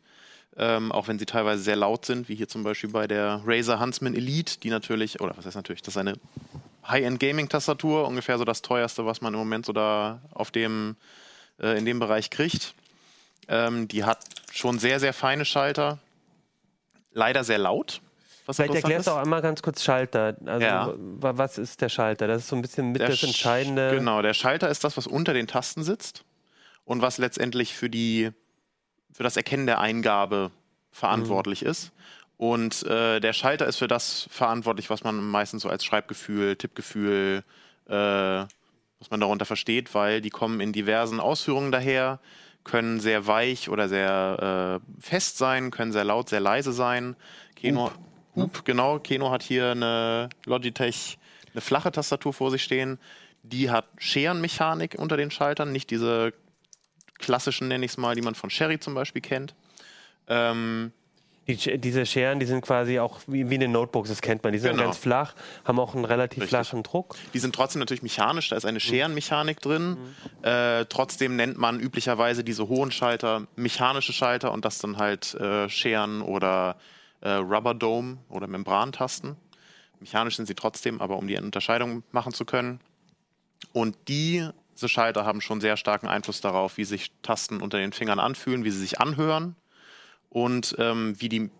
[0.54, 3.80] Ähm, auch wenn sie teilweise sehr laut sind, wie hier zum Beispiel bei der Razer
[3.80, 6.14] Huntsman Elite, die natürlich, oder was heißt natürlich, das ist eine
[6.86, 10.96] High-End-Gaming-Tastatur, ungefähr so das teuerste, was man im Moment so da auf dem,
[11.60, 12.74] äh, in dem Bereich kriegt.
[13.48, 14.18] Ähm, die hat
[14.52, 15.98] schon sehr, sehr feine Schalter,
[17.12, 18.00] leider sehr laut.
[18.50, 20.36] Vielleicht erklärst du auch einmal ganz kurz Schalter.
[20.44, 20.92] Also ja.
[20.96, 22.26] was ist der Schalter?
[22.26, 23.92] Das ist so ein bisschen mit der das Entscheidende.
[23.94, 26.24] Genau, der Schalter ist das, was unter den Tasten sitzt
[26.84, 28.30] und was letztendlich für die
[29.12, 30.50] für das Erkennen der Eingabe
[30.90, 31.68] verantwortlich mhm.
[31.68, 31.92] ist.
[32.42, 37.44] Und äh, der Schalter ist für das verantwortlich, was man meistens so als Schreibgefühl, Tippgefühl,
[37.86, 42.18] äh, was man darunter versteht, weil die kommen in diversen Ausführungen daher,
[42.64, 47.14] können sehr weich oder sehr äh, fest sein, können sehr laut, sehr leise sein.
[47.54, 47.92] Keno,
[48.34, 48.64] Hup.
[48.64, 48.98] Genau.
[48.98, 51.18] Keno hat hier eine Logitech,
[51.52, 52.98] eine flache Tastatur vor sich stehen.
[53.44, 56.34] Die hat Scherenmechanik unter den Schaltern, nicht diese
[57.20, 59.54] klassischen, nenne ich es mal, die man von Sherry zum Beispiel kennt.
[60.26, 60.90] Ähm,
[61.48, 64.52] die, diese Scheren, die sind quasi auch wie, wie in den Notebooks, das kennt man.
[64.52, 64.84] Die sind genau.
[64.84, 66.50] ganz flach, haben auch einen relativ Richtig.
[66.50, 67.16] flachen Druck.
[67.34, 68.80] Die sind trotzdem natürlich mechanisch, da ist eine mhm.
[68.80, 69.90] Scherenmechanik drin.
[69.90, 70.44] Mhm.
[70.44, 75.68] Äh, trotzdem nennt man üblicherweise diese hohen Schalter mechanische Schalter und das dann halt äh,
[75.68, 76.76] Scheren oder
[77.20, 79.36] äh, Rubber Dome oder Membrantasten.
[79.98, 82.80] Mechanisch sind sie trotzdem, aber um die Unterscheidung machen zu können.
[83.72, 87.92] Und die diese Schalter haben schon sehr starken Einfluss darauf, wie sich Tasten unter den
[87.92, 89.54] Fingern anfühlen, wie sie sich anhören
[90.32, 91.50] und ähm, wie die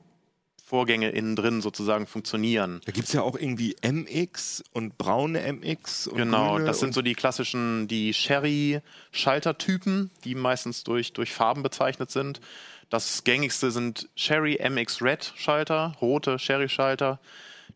[0.65, 2.81] Vorgänge innen drin sozusagen funktionieren.
[2.87, 6.07] Da gibt es ja auch irgendwie MX und braune MX.
[6.07, 12.11] Und genau, das sind so die klassischen, die Sherry-Schaltertypen, die meistens durch, durch Farben bezeichnet
[12.11, 12.41] sind.
[12.89, 17.21] Das gängigste sind Sherry MX Red Schalter, rote Sherry Schalter.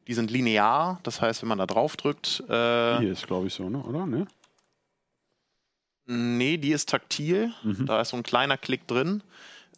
[0.06, 2.44] Die sind linear, das heißt, wenn man da drauf drückt.
[2.48, 3.82] Äh, Hier ist, glaube ich, so, ne?
[3.82, 4.06] oder?
[4.06, 4.26] Ne?
[6.06, 7.52] Nee, die ist taktil.
[7.62, 7.84] Mhm.
[7.84, 9.22] Da ist so ein kleiner Klick drin.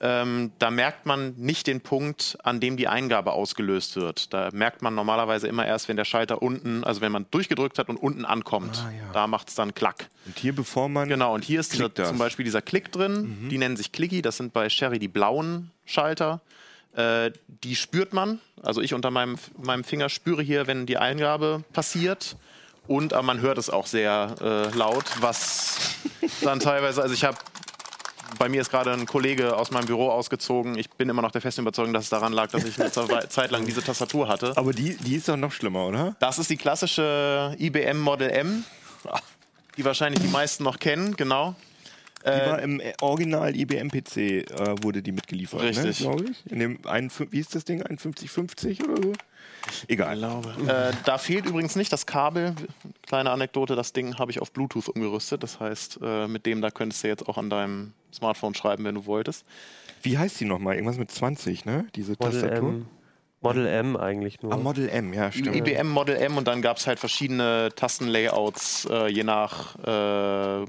[0.00, 4.32] Ähm, da merkt man nicht den Punkt, an dem die Eingabe ausgelöst wird.
[4.32, 7.88] Da merkt man normalerweise immer erst, wenn der Schalter unten, also wenn man durchgedrückt hat
[7.88, 8.84] und unten ankommt.
[8.87, 9.12] Ah, ja.
[9.12, 10.08] Da macht es dann Klack.
[10.26, 11.08] Und hier, bevor man.
[11.08, 13.38] Genau, und hier ist dieser, zum Beispiel dieser Klick drin.
[13.42, 13.48] Mhm.
[13.48, 14.22] Die nennen sich Clicky.
[14.22, 16.40] Das sind bei Sherry die blauen Schalter.
[16.94, 17.32] Äh,
[17.64, 18.40] die spürt man.
[18.62, 22.37] Also ich unter meinem, meinem Finger spüre hier, wenn die Eingabe passiert.
[22.87, 25.96] Und aber man hört es auch sehr äh, laut, was
[26.40, 27.37] dann teilweise, also ich habe
[28.38, 30.77] bei mir ist gerade ein Kollege aus meinem Büro ausgezogen.
[30.77, 33.51] Ich bin immer noch der festen Überzeugung, dass es daran lag, dass ich eine Zeit
[33.51, 34.53] lang diese Tastatur hatte.
[34.57, 36.17] Aber die, die ist doch noch schlimmer, oder?
[36.19, 38.64] Das ist die klassische IBM Model M,
[39.77, 41.55] die wahrscheinlich die meisten noch kennen, genau.
[42.25, 46.01] Die äh, war im Original IBM-PC, äh, wurde die mitgeliefert, ne, Richtig.
[46.01, 46.53] Ne, glaube ich.
[46.53, 49.12] In dem, ein, wie ist das Ding, 5150 oder so?
[49.88, 50.22] Egal.
[50.66, 52.54] Äh, da fehlt übrigens nicht das Kabel.
[53.07, 55.42] Kleine Anekdote, das Ding habe ich auf Bluetooth umgerüstet.
[55.42, 58.94] Das heißt, äh, mit dem da könntest du jetzt auch an deinem Smartphone schreiben, wenn
[58.94, 59.44] du wolltest.
[60.02, 60.74] Wie heißt die nochmal?
[60.74, 61.87] Irgendwas mit 20, ne?
[61.94, 62.68] Diese Model Tastatur?
[62.70, 62.87] M.
[63.40, 64.52] Model M eigentlich nur.
[64.52, 65.54] Ah, Model M, ja, stimmt.
[65.54, 70.66] IBM Model M und dann gab es halt verschiedene Tastenlayouts, äh, je nach äh,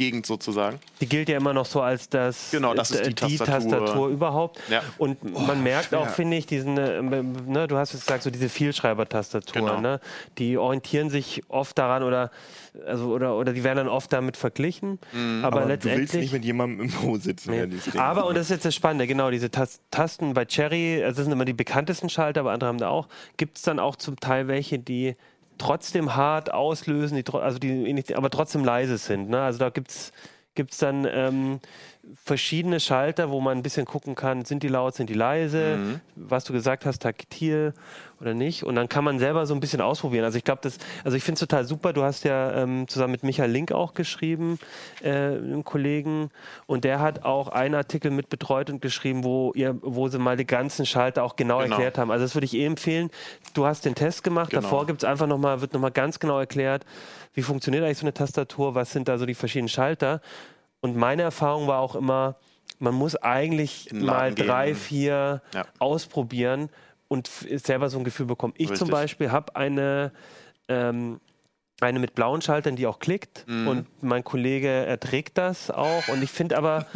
[0.00, 0.78] Gegend sozusagen.
[1.02, 3.84] Die gilt ja immer noch so als das, genau, das ist die, die Tastatur.
[3.84, 4.08] Tastatur.
[4.08, 4.58] überhaupt.
[4.70, 4.82] Ja.
[4.96, 6.00] Und oh, man merkt schwer.
[6.00, 9.78] auch, finde ich, diesen, äh, ne, du hast es gesagt, so diese Vielschreibertastatur, genau.
[9.78, 10.00] ne,
[10.38, 12.30] die orientieren sich oft daran oder
[12.86, 14.98] also oder oder die werden dann oft damit verglichen.
[15.12, 15.44] Mhm.
[15.44, 16.10] Aber, aber, letztendlich.
[16.10, 17.50] Du willst nicht mit jemandem im Büro sitzen.
[17.50, 17.98] Nee.
[17.98, 21.24] aber und das ist jetzt das Spannende, genau diese Tas Tasten bei Cherry, also das
[21.24, 23.08] sind immer die bekanntesten Schalter, aber andere haben da auch.
[23.36, 25.14] Gibt es dann auch zum Teil welche, die
[25.60, 29.28] trotzdem hart auslösen, die, also die, aber trotzdem leise sind.
[29.30, 29.40] Ne?
[29.40, 30.12] Also da gibt es
[30.54, 31.60] gibt es dann ähm,
[32.24, 36.00] verschiedene Schalter, wo man ein bisschen gucken kann, sind die laut, sind die leise, mhm.
[36.16, 37.72] was du gesagt hast, taktil
[38.20, 38.64] oder nicht.
[38.64, 40.24] Und dann kann man selber so ein bisschen ausprobieren.
[40.24, 41.92] Also ich glaube, das, also ich finde es total super.
[41.92, 44.58] Du hast ja ähm, zusammen mit Michael Link auch geschrieben,
[45.02, 46.30] äh, einem Kollegen,
[46.66, 50.36] und der hat auch einen Artikel mit betreut und geschrieben, wo ihr, wo sie mal
[50.36, 51.74] die ganzen Schalter auch genau, genau.
[51.74, 52.10] erklärt haben.
[52.10, 53.10] Also das würde ich eh empfehlen.
[53.54, 54.62] Du hast den Test gemacht, genau.
[54.62, 56.84] davor gibt es einfach nochmal, wird nochmal ganz genau erklärt,
[57.34, 60.20] wie funktioniert eigentlich so eine Tastatur, was sind da so die verschiedenen Schalter.
[60.80, 62.36] Und meine Erfahrung war auch immer,
[62.78, 64.76] man muss eigentlich mal drei, gehen.
[64.76, 65.66] vier ja.
[65.78, 66.70] ausprobieren
[67.10, 68.54] und selber so ein Gefühl bekommen.
[68.56, 68.78] Ich Richtig.
[68.78, 70.12] zum Beispiel habe eine,
[70.68, 71.20] ähm,
[71.80, 73.66] eine mit blauen Schaltern, die auch klickt mhm.
[73.66, 76.06] und mein Kollege erträgt das auch.
[76.06, 76.86] Und ich finde aber,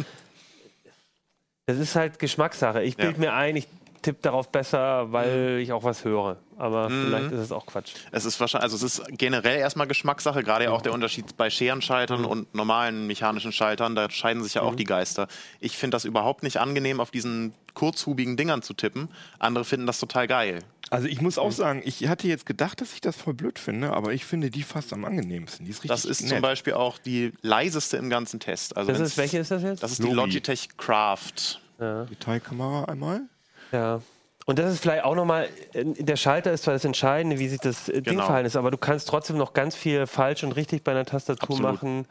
[1.65, 2.81] das ist halt Geschmackssache.
[2.81, 3.19] Ich bilde ja.
[3.19, 3.67] mir ein, ich
[4.05, 5.59] tippe darauf besser, weil mhm.
[5.59, 6.37] ich auch was höre.
[6.57, 7.07] Aber mhm.
[7.07, 7.93] vielleicht ist es auch Quatsch.
[8.11, 11.49] Es ist wahrscheinlich, also es ist generell erstmal Geschmackssache, gerade ja auch der Unterschied bei
[11.49, 12.27] Scherenschaltern mhm.
[12.27, 14.77] und normalen mechanischen Schaltern, da scheiden sich ja auch mhm.
[14.77, 15.27] die Geister.
[15.59, 19.09] Ich finde das überhaupt nicht angenehm, auf diesen kurzhubigen Dingern zu tippen.
[19.39, 20.59] Andere finden das total geil.
[20.91, 23.91] Also ich muss auch sagen, ich hatte jetzt gedacht, dass ich das voll blöd finde,
[23.91, 25.65] aber ich finde die fast am angenehmsten.
[25.65, 26.29] Die ist das ist nett.
[26.29, 28.77] zum Beispiel auch die leiseste im ganzen Test.
[28.77, 29.81] Also das ist, welche ist das jetzt?
[29.81, 30.11] Das ist Logi.
[30.11, 31.59] die Logitech Craft.
[31.79, 32.05] Ja.
[32.05, 33.23] Detailkamera einmal.
[33.71, 34.01] Ja.
[34.45, 37.87] Und das ist vielleicht auch nochmal, der Schalter ist zwar das Entscheidende, wie sich das
[37.87, 38.01] genau.
[38.01, 41.05] Ding verhalten ist, aber du kannst trotzdem noch ganz viel falsch und richtig bei einer
[41.05, 41.73] Tastatur Absolut.
[41.73, 42.07] machen.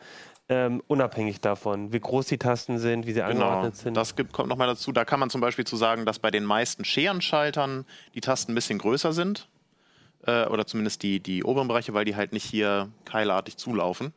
[0.46, 3.30] Ähm, unabhängig davon, wie groß die Tasten sind, wie sie genau.
[3.30, 3.96] angeordnet sind.
[3.96, 4.92] Das gibt, kommt nochmal dazu.
[4.92, 8.54] Da kann man zum Beispiel zu sagen, dass bei den meisten Scherenschaltern die Tasten ein
[8.54, 9.48] bisschen größer sind.
[10.26, 14.12] Äh, oder zumindest die, die oberen Bereiche, weil die halt nicht hier keilartig zulaufen.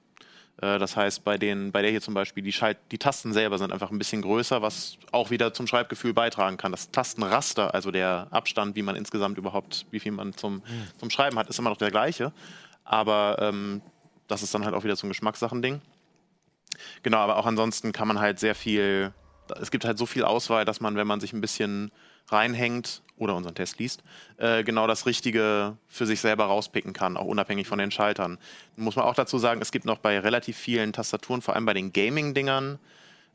[0.61, 3.57] Äh, das heißt, bei, den, bei der hier zum Beispiel, die, Schalt, die Tasten selber
[3.57, 6.71] sind einfach ein bisschen größer, was auch wieder zum Schreibgefühl beitragen kann.
[6.71, 10.87] Das Tastenraster, also der Abstand, wie man insgesamt überhaupt, wie viel man zum, mhm.
[10.97, 12.31] zum Schreiben hat, ist immer noch der gleiche.
[12.83, 13.81] Aber ähm,
[14.27, 15.81] das ist dann halt auch wieder so ein Geschmackssachen-Ding.
[17.03, 19.13] Genau, aber auch ansonsten kann man halt sehr viel,
[19.59, 21.91] es gibt halt so viel Auswahl, dass man, wenn man sich ein bisschen
[22.29, 24.03] reinhängt oder unseren Test liest,
[24.37, 28.37] äh, genau das Richtige für sich selber rauspicken kann, auch unabhängig von den Schaltern.
[28.75, 31.73] Muss man auch dazu sagen, es gibt noch bei relativ vielen Tastaturen, vor allem bei
[31.73, 32.79] den Gaming-Dingern,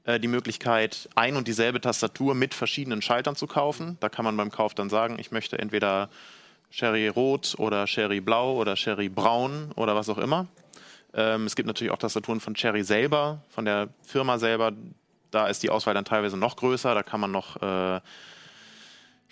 [0.04, 3.96] äh, die Möglichkeit, ein und dieselbe Tastatur mit verschiedenen Schaltern zu kaufen.
[4.00, 6.08] Da kann man beim Kauf dann sagen, ich möchte entweder
[6.70, 10.46] Sherry Rot oder Sherry Blau oder Sherry Braun oder was auch immer.
[11.14, 14.72] Ähm, es gibt natürlich auch Tastaturen von Cherry selber, von der Firma selber.
[15.30, 16.94] Da ist die Auswahl dann teilweise noch größer.
[16.94, 18.00] Da kann man noch äh,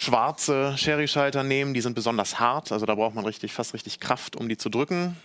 [0.01, 4.35] schwarze Sherry-Schalter nehmen, die sind besonders hart, also da braucht man richtig, fast richtig Kraft,
[4.35, 5.17] um die zu drücken.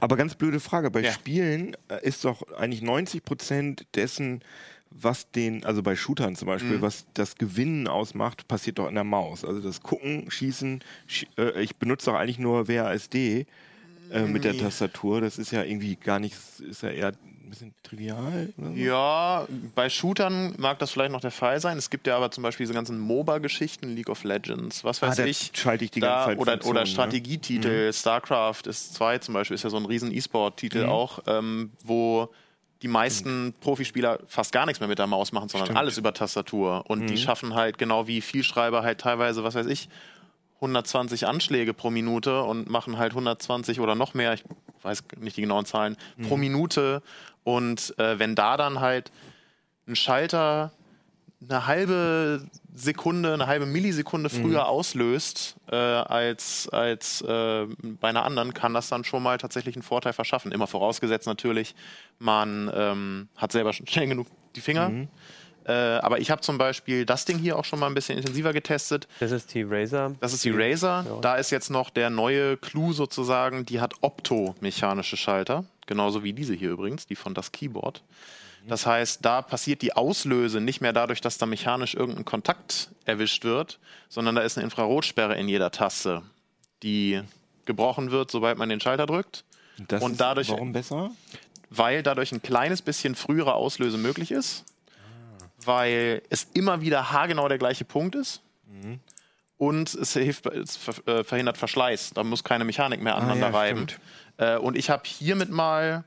[0.00, 1.12] Aber ganz blöde Frage, bei ja.
[1.12, 4.42] Spielen äh, ist doch eigentlich 90 Prozent dessen,
[4.90, 6.82] was den, also bei Shootern zum Beispiel, mhm.
[6.82, 9.44] was das Gewinnen ausmacht, passiert doch in der Maus.
[9.44, 13.46] Also das Gucken, Schießen, sch äh, ich benutze doch eigentlich nur WASD
[14.10, 15.20] äh, mit der Tastatur.
[15.20, 17.12] Das ist ja irgendwie gar nichts, ist ja eher
[17.46, 18.52] ein bisschen trivial?
[18.56, 18.70] So?
[18.70, 21.78] Ja, bei Shootern mag das vielleicht noch der Fall sein.
[21.78, 25.24] Es gibt ja aber zum Beispiel diese ganzen MOBA-Geschichten, League of Legends, was weiß ah,
[25.24, 25.52] ich.
[25.54, 26.86] Schalte ich die da, ganze Zeit oder, Funktion, oder ne?
[26.86, 27.92] Strategietitel, mhm.
[27.92, 30.90] StarCraft ist 2 zum Beispiel, ist ja so ein riesen E-Sport-Titel mhm.
[30.90, 32.28] auch, ähm, wo
[32.82, 33.60] die meisten Stimmt.
[33.60, 35.78] Profispieler fast gar nichts mehr mit der Maus machen, sondern Stimmt.
[35.78, 36.84] alles über Tastatur.
[36.88, 37.06] Und mhm.
[37.06, 39.88] die schaffen halt genau wie Vielschreiber halt teilweise, was weiß ich,
[40.56, 44.44] 120 Anschläge pro Minute und machen halt 120 oder noch mehr, ich
[44.82, 46.28] weiß nicht die genauen Zahlen, mhm.
[46.28, 47.02] pro Minute
[47.44, 49.12] und äh, wenn da dann halt
[49.86, 50.72] ein Schalter
[51.42, 54.66] eine halbe Sekunde, eine halbe Millisekunde früher mhm.
[54.66, 57.66] auslöst äh, als, als äh,
[58.00, 60.52] bei einer anderen, kann das dann schon mal tatsächlich einen Vorteil verschaffen.
[60.52, 61.74] Immer vorausgesetzt natürlich,
[62.18, 64.88] man ähm, hat selber schnell genug die Finger.
[64.88, 65.08] Mhm.
[65.66, 68.52] Äh, aber ich habe zum Beispiel das Ding hier auch schon mal ein bisschen intensiver
[68.52, 69.08] getestet.
[69.18, 70.14] Das ist die Razer.
[70.20, 71.04] Das ist die Razer.
[71.08, 71.20] Ja.
[71.20, 75.64] Da ist jetzt noch der neue Clou sozusagen, die hat optomechanische Schalter.
[75.86, 78.02] Genauso wie diese hier übrigens, die von das Keyboard.
[78.68, 83.44] Das heißt, da passiert die Auslöse nicht mehr dadurch, dass da mechanisch irgendein Kontakt erwischt
[83.44, 86.22] wird, sondern da ist eine Infrarotsperre in jeder Taste,
[86.82, 87.22] die
[87.64, 89.44] gebrochen wird, sobald man den Schalter drückt.
[89.86, 91.10] Das und dadurch, warum besser?
[91.70, 94.64] Weil dadurch ein kleines bisschen frühere Auslöse möglich ist.
[95.66, 98.42] Weil es immer wieder haargenau der gleiche Punkt ist.
[98.66, 99.00] Mhm.
[99.58, 102.10] Und es, hilft, es äh, verhindert Verschleiß.
[102.14, 103.86] Da muss keine Mechanik mehr aneinander ah, ja, reiben.
[104.36, 106.04] Äh, und ich habe hiermit mal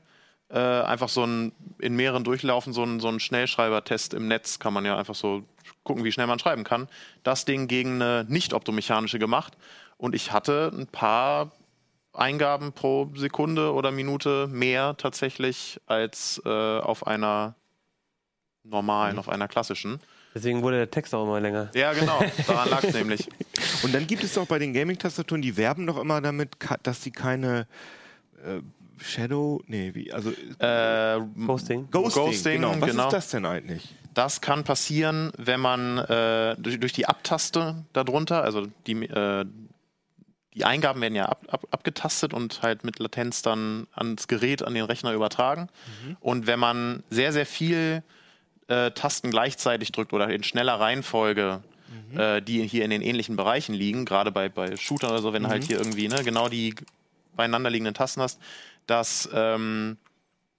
[0.50, 4.84] äh, einfach so ein, in mehreren Durchlaufen so ein, so Schnellschreibertest im Netz, kann man
[4.84, 5.44] ja einfach so
[5.82, 6.88] gucken, wie schnell man schreiben kann.
[7.22, 9.56] Das Ding gegen eine nicht optomechanische gemacht.
[9.96, 11.52] Und ich hatte ein paar
[12.12, 17.54] Eingaben pro Sekunde oder Minute mehr tatsächlich als äh, auf einer
[18.64, 19.18] normalen, mhm.
[19.18, 20.00] auf einer klassischen.
[20.34, 21.70] Deswegen wurde der Text auch immer länger.
[21.74, 22.20] Ja, genau.
[22.46, 23.28] Daran lag es nämlich.
[23.82, 27.10] Und dann gibt es doch bei den Gaming-Tastaturen, die werben doch immer damit, dass sie
[27.10, 27.66] keine
[28.44, 28.60] äh,
[29.02, 31.90] Shadow, nee, wie, also äh, Ghosting.
[31.90, 32.24] Ghosting.
[32.24, 32.80] Ghosting, genau.
[32.80, 33.06] Was genau.
[33.06, 33.94] ist das denn eigentlich?
[34.14, 39.46] Das kann passieren, wenn man äh, durch, durch, die Abtaste darunter, also die, äh,
[40.54, 44.74] die Eingaben werden ja ab, ab, abgetastet und halt mit Latenz dann ans Gerät, an
[44.74, 45.68] den Rechner übertragen.
[46.04, 46.16] Mhm.
[46.20, 48.02] Und wenn man sehr, sehr viel
[48.70, 52.20] äh, Tasten gleichzeitig drückt oder in schneller Reihenfolge Mhm.
[52.20, 55.48] Äh, die hier in den ähnlichen Bereichen liegen, gerade bei, bei Shootern oder so, wenn
[55.48, 55.60] halt mhm.
[55.60, 56.74] halt hier irgendwie ne, genau die
[57.34, 58.38] beieinander liegenden Tasten hast,
[58.86, 59.96] dass ähm,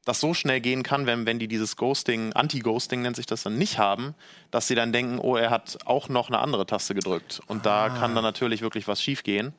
[0.04, 3.58] das so schnell gehen kann, wenn, wenn die dieses Ghosting, Anti-Ghosting nennt sich das dann
[3.58, 4.16] nicht haben,
[4.50, 7.42] dass sie dann denken, oh, er hat auch noch eine andere Taste gedrückt.
[7.48, 7.88] Und ah.
[7.88, 9.54] da kann dann natürlich wirklich was schiefgehen.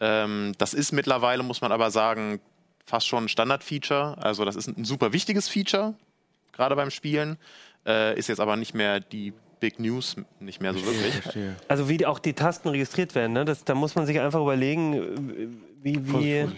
[0.00, 2.40] Ähm, das ist mittlerweile, muss man aber sagen,
[2.86, 4.16] fast schon ein Standard-Feature.
[4.20, 5.94] Also das ist ein, ein super wichtiges Feature,
[6.52, 7.36] gerade beim Spielen.
[7.86, 11.22] Äh, ist jetzt aber nicht mehr die Big News nicht mehr so wirklich.
[11.68, 13.44] Also wie auch die Tasten registriert werden, ne?
[13.44, 16.48] das, da muss man sich einfach überlegen, wie, wie,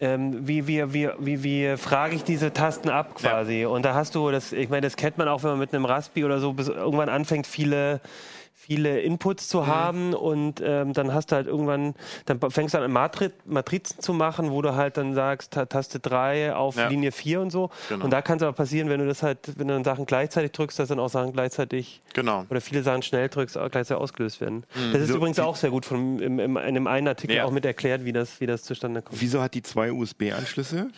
[0.00, 3.62] ähm, wie, wie, wie, wie, wie frage ich diese Tasten ab quasi.
[3.62, 3.68] Ja.
[3.68, 5.86] Und da hast du, das, ich meine, das kennt man auch, wenn man mit einem
[5.86, 8.00] Raspi oder so bis irgendwann anfängt, viele
[8.66, 9.66] viele Inputs zu mhm.
[9.66, 11.94] haben und ähm, dann hast du halt irgendwann,
[12.24, 16.54] dann fängst du an Matri Matrizen zu machen, wo du halt dann sagst, Taste 3
[16.54, 16.88] auf ja.
[16.88, 17.70] Linie 4 und so.
[17.90, 18.04] Genau.
[18.04, 20.52] Und da kann es aber passieren, wenn du das halt, wenn du dann Sachen gleichzeitig
[20.52, 22.46] drückst, dass dann auch Sachen gleichzeitig genau.
[22.48, 24.64] oder viele Sachen schnell drückst, gleichzeitig ausgelöst werden.
[24.74, 24.92] Mhm.
[24.92, 27.44] Das ist so, übrigens auch sehr gut von, im, im, in einem einen Artikel ja.
[27.44, 29.20] auch mit erklärt, wie das, wie das zustande kommt.
[29.20, 30.88] Wieso hat die zwei USB-Anschlüsse?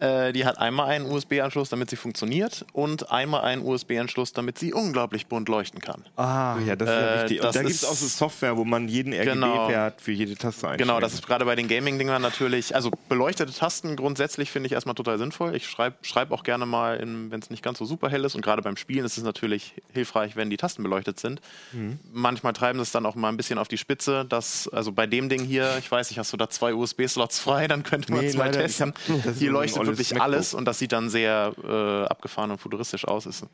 [0.00, 4.72] Äh, die hat einmal einen USB-Anschluss, damit sie funktioniert und einmal einen USB-Anschluss, damit sie
[4.72, 6.04] unglaublich bunt leuchten kann.
[6.16, 7.42] Ah, ja, das ist ja äh, wichtig.
[7.42, 10.68] Und da gibt es auch so Software, wo man jeden RGB-Wert genau, für jede Taste
[10.68, 10.78] einstellt.
[10.78, 14.94] Genau, das ist gerade bei den Gaming-Dingern natürlich, also beleuchtete Tasten grundsätzlich finde ich erstmal
[14.94, 15.56] total sinnvoll.
[15.56, 18.42] Ich schreibe schreib auch gerne mal, wenn es nicht ganz so super hell ist und
[18.42, 21.40] gerade beim Spielen ist es natürlich hilfreich, wenn die Tasten beleuchtet sind.
[21.72, 21.98] Mhm.
[22.12, 25.06] Manchmal treiben sie es dann auch mal ein bisschen auf die Spitze, dass, also bei
[25.06, 28.24] dem Ding hier, ich weiß nicht, hast du da zwei USB-Slots frei, dann könnte man
[28.24, 28.94] es nee, mal testen.
[29.38, 30.24] Hier leuchtet wirklich MacBook.
[30.24, 33.26] alles und das sieht dann sehr äh, abgefahren und futuristisch aus.
[33.26, 33.44] Ist,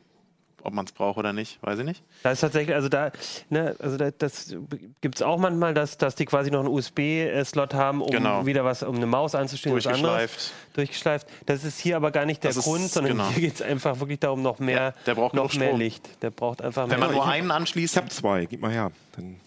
[0.65, 2.03] ob man es braucht oder nicht, weiß ich nicht.
[2.23, 3.11] Da ist tatsächlich, also da,
[3.49, 4.55] ne, also da, das
[4.99, 8.45] gibt es auch manchmal, dass, dass die quasi noch einen USB-Slot haben, um genau.
[8.47, 9.75] wieder was, um eine Maus anzustellen.
[9.75, 10.53] Durchgeschleift.
[10.73, 11.27] Durchgeschleift.
[11.45, 13.29] Das ist hier aber gar nicht der das Grund, ist, sondern genau.
[13.29, 16.09] hier geht es einfach wirklich darum, noch mehr, ja, der braucht noch mehr Licht.
[16.23, 17.93] Der braucht einfach Wenn man nur einen anschließt.
[17.93, 18.91] Ich habe zwei, gib mal her.
[19.15, 19.39] Dann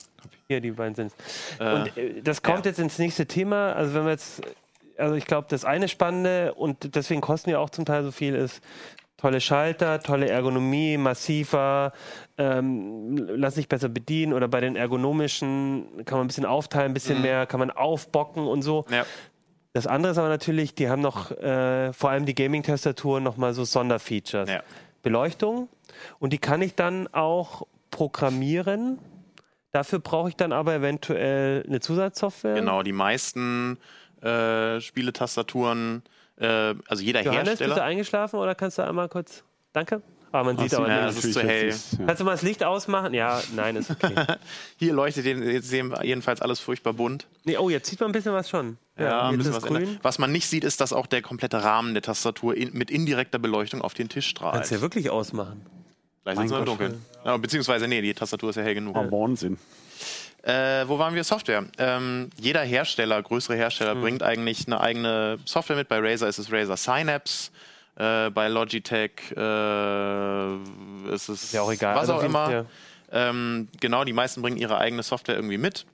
[0.47, 1.13] hier, die beiden sind
[1.59, 2.71] äh, Und äh, das kommt ja.
[2.71, 3.73] jetzt ins nächste Thema.
[3.73, 4.41] Also wenn wir jetzt
[4.99, 8.35] also ich glaube, das eine Spannende und deswegen kosten ja auch zum Teil so viel
[8.35, 8.63] ist,
[9.17, 11.93] tolle Schalter, tolle Ergonomie, massiver,
[12.39, 16.95] ähm, lass sich besser bedienen oder bei den ergonomischen kann man ein bisschen aufteilen, ein
[16.95, 17.23] bisschen mhm.
[17.23, 18.87] mehr, kann man aufbocken und so.
[18.91, 19.05] Ja.
[19.73, 23.65] Das andere ist aber natürlich, die haben noch äh, vor allem die Gaming-Tastaturen nochmal so
[23.65, 24.49] Sonderfeatures.
[24.49, 24.63] Ja.
[25.03, 25.69] Beleuchtung
[26.19, 28.99] und die kann ich dann auch programmieren.
[29.73, 32.55] Dafür brauche ich dann aber eventuell eine Zusatzsoftware.
[32.55, 33.79] Genau, die meisten
[34.23, 36.03] äh, Spieletastaturen,
[36.37, 37.75] äh, also jeder Johannes, Hersteller.
[37.75, 39.45] Bist du eingeschlafen oder kannst du einmal kurz.
[39.73, 40.03] Danke.
[40.31, 41.19] Aber man sieht aber ja, nicht.
[41.19, 41.71] Es ist zu hell.
[41.71, 42.07] ja.
[42.07, 43.15] Kannst du mal das Licht ausmachen?
[43.15, 44.15] Ja, nein, ist okay.
[44.77, 47.27] Hier leuchtet jetzt sehen wir jedenfalls alles furchtbar bunt.
[47.45, 48.77] Nee, oh, jetzt sieht man ein bisschen was schon.
[48.99, 49.99] Ja, ja ein bisschen was, grün.
[50.03, 53.39] was man nicht sieht, ist, dass auch der komplette Rahmen der Tastatur in, mit indirekter
[53.39, 54.55] Beleuchtung auf den Tisch strahlt.
[54.55, 55.65] Kannst du ja wirklich ausmachen.
[56.23, 57.05] Vielleicht ist es im Dunkeln.
[57.25, 58.97] Ja, beziehungsweise, nee, die Tastatur ist ja hell genug.
[58.97, 59.57] Oh, Wahnsinn.
[60.43, 61.25] Äh, wo waren wir?
[61.25, 61.65] Software.
[61.79, 64.03] Ähm, jeder Hersteller, größere Hersteller, mhm.
[64.03, 65.89] bringt eigentlich eine eigene Software mit.
[65.89, 67.51] Bei Razer ist es Razer Synapse.
[67.97, 70.55] Äh, bei Logitech äh,
[71.13, 71.97] ist es ja auch egal.
[71.97, 72.51] was also auch immer.
[72.51, 72.65] Ja.
[73.11, 75.87] Ähm, genau, die meisten bringen ihre eigene Software irgendwie mit,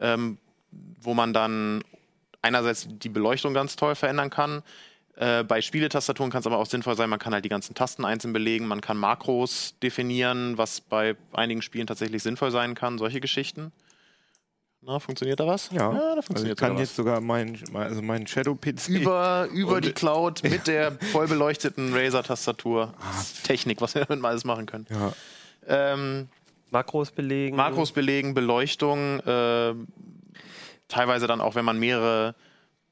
[0.00, 0.36] ähm,
[1.00, 1.82] wo man dann
[2.42, 4.62] einerseits die Beleuchtung ganz toll verändern kann.
[5.18, 8.04] Äh, bei Spieletastaturen kann es aber auch sinnvoll sein, man kann halt die ganzen Tasten
[8.04, 13.18] einzeln belegen, man kann Makros definieren, was bei einigen Spielen tatsächlich sinnvoll sein kann, solche
[13.18, 13.72] Geschichten.
[14.80, 15.70] Na, funktioniert da was?
[15.72, 16.96] Ja, ja da funktioniert also ich kann jetzt was.
[16.96, 22.94] sogar meinen also mein Shadow-PC über, über die Cloud mit der voll beleuchteten Razer-Tastatur.
[22.96, 23.24] Ah.
[23.42, 24.86] Technik, was wir damit mal alles machen können.
[24.88, 25.12] Ja.
[25.66, 26.28] Ähm,
[26.70, 27.56] Makros belegen.
[27.56, 29.18] Makros belegen, Beleuchtung.
[29.20, 29.74] Äh,
[30.86, 32.36] teilweise dann auch, wenn man mehrere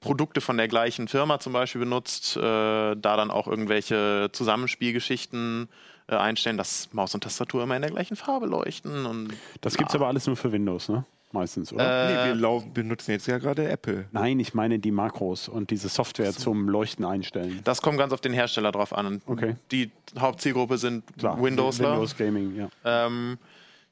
[0.00, 5.68] Produkte von der gleichen Firma zum Beispiel benutzt, äh, da dann auch irgendwelche Zusammenspielgeschichten
[6.08, 9.06] äh, einstellen, dass Maus und Tastatur immer in der gleichen Farbe leuchten.
[9.06, 11.04] Und, das gibt es aber alles nur für Windows, ne?
[11.32, 12.08] meistens, oder?
[12.08, 14.06] Äh, nee, wir benutzen jetzt ja gerade Apple.
[14.12, 16.40] Nein, ich meine die Makros und diese Software so.
[16.40, 17.60] zum Leuchten einstellen.
[17.64, 19.20] Das kommt ganz auf den Hersteller drauf an.
[19.26, 19.56] Okay.
[19.70, 21.92] Die Hauptzielgruppe sind Klar, Windowsler.
[21.92, 22.68] Windows Gaming, ja.
[22.84, 23.38] Ähm,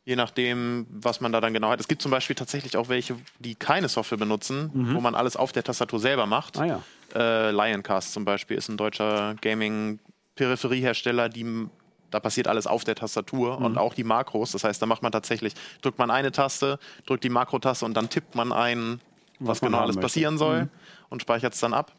[0.04, 1.80] je nachdem, was man da dann genau hat.
[1.80, 4.94] Es gibt zum Beispiel tatsächlich auch welche, die keine Software benutzen, mhm.
[4.94, 6.58] wo man alles auf der Tastatur selber macht.
[6.58, 6.82] Ah, ja.
[7.14, 11.68] äh, Lioncast zum Beispiel ist ein deutscher Gaming-Peripheriehersteller, die
[12.10, 13.64] da passiert alles auf der Tastatur mhm.
[13.64, 14.52] und auch die Makros.
[14.52, 18.08] Das heißt, da macht man tatsächlich, drückt man eine Taste, drückt die Makrotaste und dann
[18.08, 19.00] tippt man ein,
[19.40, 20.06] was, was genau alles möchte.
[20.06, 20.70] passieren soll mhm.
[21.08, 21.92] und speichert es dann ab.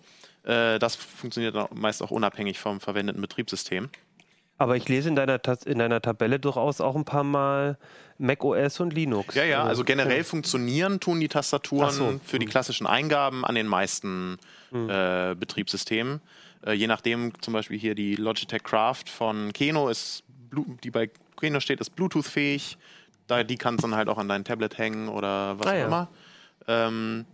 [0.43, 3.89] Äh, das funktioniert meist auch unabhängig vom verwendeten Betriebssystem.
[4.57, 7.77] Aber ich lese in deiner, in deiner Tabelle durchaus auch ein paar Mal
[8.17, 9.35] Mac OS und Linux.
[9.35, 12.19] Ja, ja, also generell funktionieren tun die Tastaturen so.
[12.23, 14.37] für die klassischen Eingaben an den meisten
[14.71, 14.89] hm.
[14.89, 16.21] äh, Betriebssystemen.
[16.65, 20.23] Äh, je nachdem, zum Beispiel hier die Logitech Craft von Keno ist,
[20.83, 22.77] die bei Keno steht, ist Bluetooth-fähig.
[23.27, 25.75] Da, die kannst du dann halt auch an dein Tablet hängen oder was ah, auch
[25.75, 25.85] ja.
[25.85, 26.09] immer.
[26.67, 27.25] Ähm,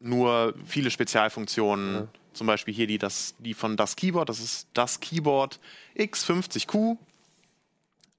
[0.00, 2.08] nur viele Spezialfunktionen, ja.
[2.36, 5.58] Zum Beispiel hier die, das, die von das Keyboard, das ist das Keyboard
[5.96, 6.96] X50Q.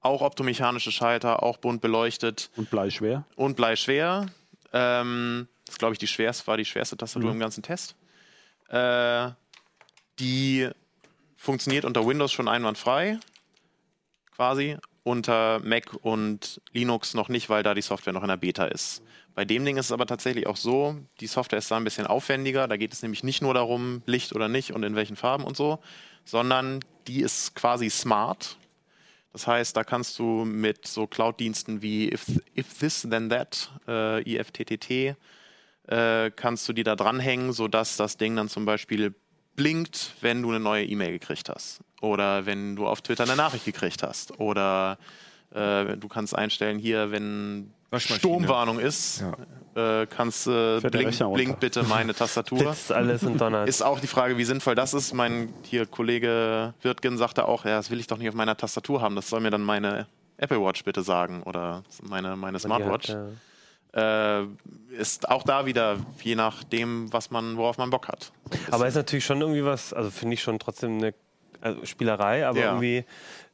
[0.00, 2.50] Auch optomechanische Schalter, auch bunt beleuchtet.
[2.56, 3.24] Und bleischwer.
[3.36, 4.26] Und bleischwer.
[4.72, 7.36] Ähm, das ist, glaube ich, die schwerste, war die schwerste Tastatur mhm.
[7.36, 7.96] im ganzen Test.
[8.68, 9.30] Äh,
[10.18, 10.68] die
[11.36, 13.18] funktioniert unter Windows schon einwandfrei,
[14.34, 14.76] quasi.
[15.04, 19.02] Unter Mac und Linux noch nicht, weil da die Software noch in der Beta ist.
[19.38, 22.08] Bei dem Ding ist es aber tatsächlich auch so, die Software ist da ein bisschen
[22.08, 22.66] aufwendiger.
[22.66, 25.56] Da geht es nämlich nicht nur darum, Licht oder nicht und in welchen Farben und
[25.56, 25.78] so,
[26.24, 28.56] sondern die ist quasi smart.
[29.32, 32.26] Das heißt, da kannst du mit so Cloud-Diensten wie If,
[32.56, 35.14] If This Then That, äh, IFTTT,
[35.86, 39.14] äh, kannst du die da dranhängen, sodass das Ding dann zum Beispiel
[39.54, 41.78] blinkt, wenn du eine neue E-Mail gekriegt hast.
[42.00, 44.40] Oder wenn du auf Twitter eine Nachricht gekriegt hast.
[44.40, 44.98] Oder
[45.54, 49.22] äh, du kannst einstellen hier, wenn Sturmwarnung ist,
[49.74, 50.02] ja.
[50.02, 52.58] äh, kannst äh, blink, blink, bitte meine Tastatur.
[52.58, 53.68] Blitzt alles und donnert.
[53.68, 55.14] Ist auch die Frage, wie sinnvoll das ist.
[55.14, 59.00] Mein hier Kollege Wirtgen sagte auch, ja, das will ich doch nicht auf meiner Tastatur
[59.00, 59.16] haben.
[59.16, 63.08] Das soll mir dann meine Apple Watch bitte sagen oder meine, meine Smartwatch.
[63.08, 63.18] Hat,
[63.94, 64.40] ja.
[64.40, 64.46] äh,
[64.98, 68.32] ist auch da wieder je nachdem, was man, worauf man Bock hat.
[68.70, 71.14] Aber ist natürlich schon irgendwie was, also finde ich schon trotzdem eine
[71.60, 72.66] also Spielerei, aber ja.
[72.66, 73.04] irgendwie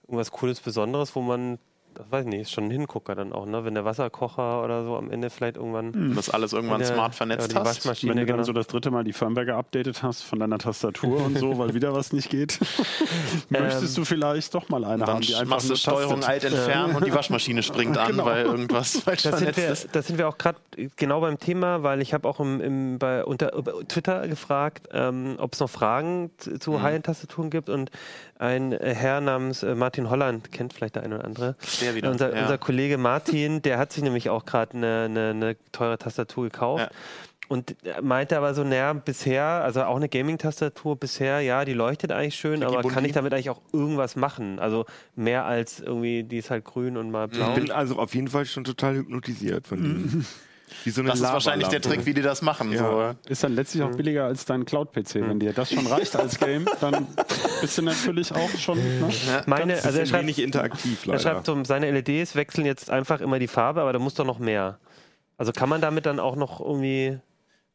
[0.03, 1.59] irgendwas Cooles, Besonderes, wo man
[1.95, 3.65] das weiß ich nicht, ist schon ein Hingucker dann auch, ne?
[3.65, 5.91] Wenn der Wasserkocher oder so am Ende vielleicht irgendwann.
[5.91, 6.17] Mhm.
[6.17, 7.87] Das alles irgendwann der, smart vernetzt ja, hast.
[7.87, 8.43] Wenn du dann genau.
[8.43, 11.95] so das dritte Mal die Firmware geupdatet hast von deiner Tastatur und so, weil wieder
[11.95, 12.59] was nicht geht,
[13.49, 16.91] möchtest du vielleicht doch mal eine dann haben, die einfach machst du Steuerung alt entfernen
[16.91, 16.97] ja.
[16.97, 18.25] und die Waschmaschine springt an, genau.
[18.25, 19.89] weil irgendwas falsch das vernetzt wir, ist.
[19.95, 20.59] Das sind wir auch gerade
[20.97, 23.53] genau beim Thema, weil ich habe auch im, im, bei, unter
[23.89, 26.83] Twitter gefragt, ähm, ob es noch Fragen zu mhm.
[26.83, 27.91] High-End-Tastaturen gibt und
[28.39, 31.57] ein Herr namens äh, Martin Holland, kennt vielleicht der eine oder andere.
[31.81, 32.11] Der wieder.
[32.11, 32.43] Unser, ja.
[32.43, 36.91] unser Kollege Martin, der hat sich nämlich auch gerade eine, eine, eine, teure Tastatur gekauft.
[36.91, 36.99] Ja.
[37.47, 42.37] Und meinte aber so, naja, bisher, also auch eine Gaming-Tastatur bisher, ja, die leuchtet eigentlich
[42.37, 44.59] schön, aber kann ich damit eigentlich auch irgendwas machen?
[44.59, 47.51] Also mehr als irgendwie, die ist halt grün und mal blau.
[47.51, 50.27] Ich bin also auf jeden Fall schon total hypnotisiert von mhm.
[50.83, 52.73] Wie so das ist wahrscheinlich der Trick, wie die das machen.
[52.73, 52.79] Ja.
[52.79, 53.31] So.
[53.31, 55.15] Ist dann letztlich auch billiger als dein Cloud-PC.
[55.17, 57.07] Wenn dir das schon reicht als Game, dann
[57.61, 58.79] bist du natürlich auch schon.
[58.79, 59.11] Ne?
[59.47, 61.07] Meine, also er schreibt, nicht interaktiv.
[61.07, 61.19] Leider.
[61.19, 64.27] Er schreibt, um, seine LEDs wechseln jetzt einfach immer die Farbe, aber da muss doch
[64.27, 64.79] noch mehr.
[65.37, 67.19] Also kann man damit dann auch noch irgendwie.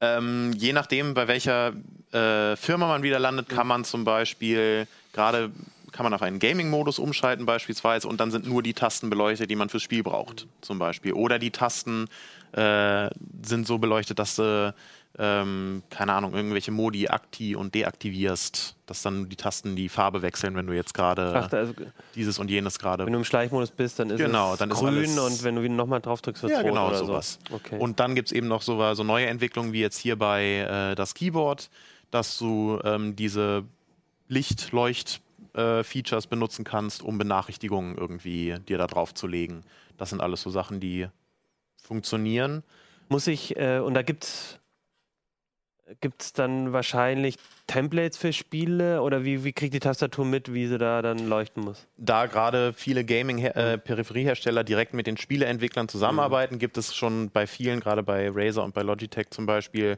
[0.01, 1.73] Ähm, je nachdem, bei welcher
[2.13, 5.51] äh, Firma man wieder landet, kann man zum Beispiel gerade
[5.91, 9.55] kann man auf einen Gaming-Modus umschalten beispielsweise und dann sind nur die Tasten beleuchtet, die
[9.55, 11.13] man fürs Spiel braucht, zum Beispiel.
[11.13, 12.07] Oder die Tasten
[12.53, 13.09] äh,
[13.43, 14.73] sind so beleuchtet, dass du,
[15.17, 20.55] ähm, keine Ahnung, irgendwelche Modi akti und deaktivierst, dass dann die Tasten die Farbe wechseln,
[20.55, 21.73] wenn du jetzt gerade also,
[22.15, 23.05] dieses und jenes gerade.
[23.05, 25.69] Wenn du im Schleichmodus bist, dann ist genau, es dann grün ist und wenn du
[25.69, 27.39] nochmal drauf drückst, wird es ja, rot genau, oder sowas.
[27.49, 27.55] So.
[27.55, 27.77] Okay.
[27.77, 30.95] Und dann gibt es eben noch so, so, neue Entwicklungen wie jetzt hier bei äh,
[30.95, 31.69] das Keyboard,
[32.11, 33.63] dass du ähm, diese
[34.27, 35.21] Lichtleucht
[35.53, 39.63] äh, Features benutzen kannst, um Benachrichtigungen irgendwie dir da drauf zu legen.
[39.97, 41.07] Das sind alles so Sachen, die
[41.89, 42.63] funktionieren.
[43.09, 44.59] Muss ich, äh, und da gibt es
[46.33, 47.35] dann wahrscheinlich
[47.65, 51.63] Templates für Spiele oder wie, wie kriegt die Tastatur mit, wie sie da dann leuchten
[51.63, 51.87] muss?
[51.97, 56.59] Da gerade viele Gaming-Peripheriehersteller äh, direkt mit den Spieleentwicklern zusammenarbeiten, mhm.
[56.59, 59.97] gibt es schon bei vielen, gerade bei Razer und bei Logitech zum Beispiel,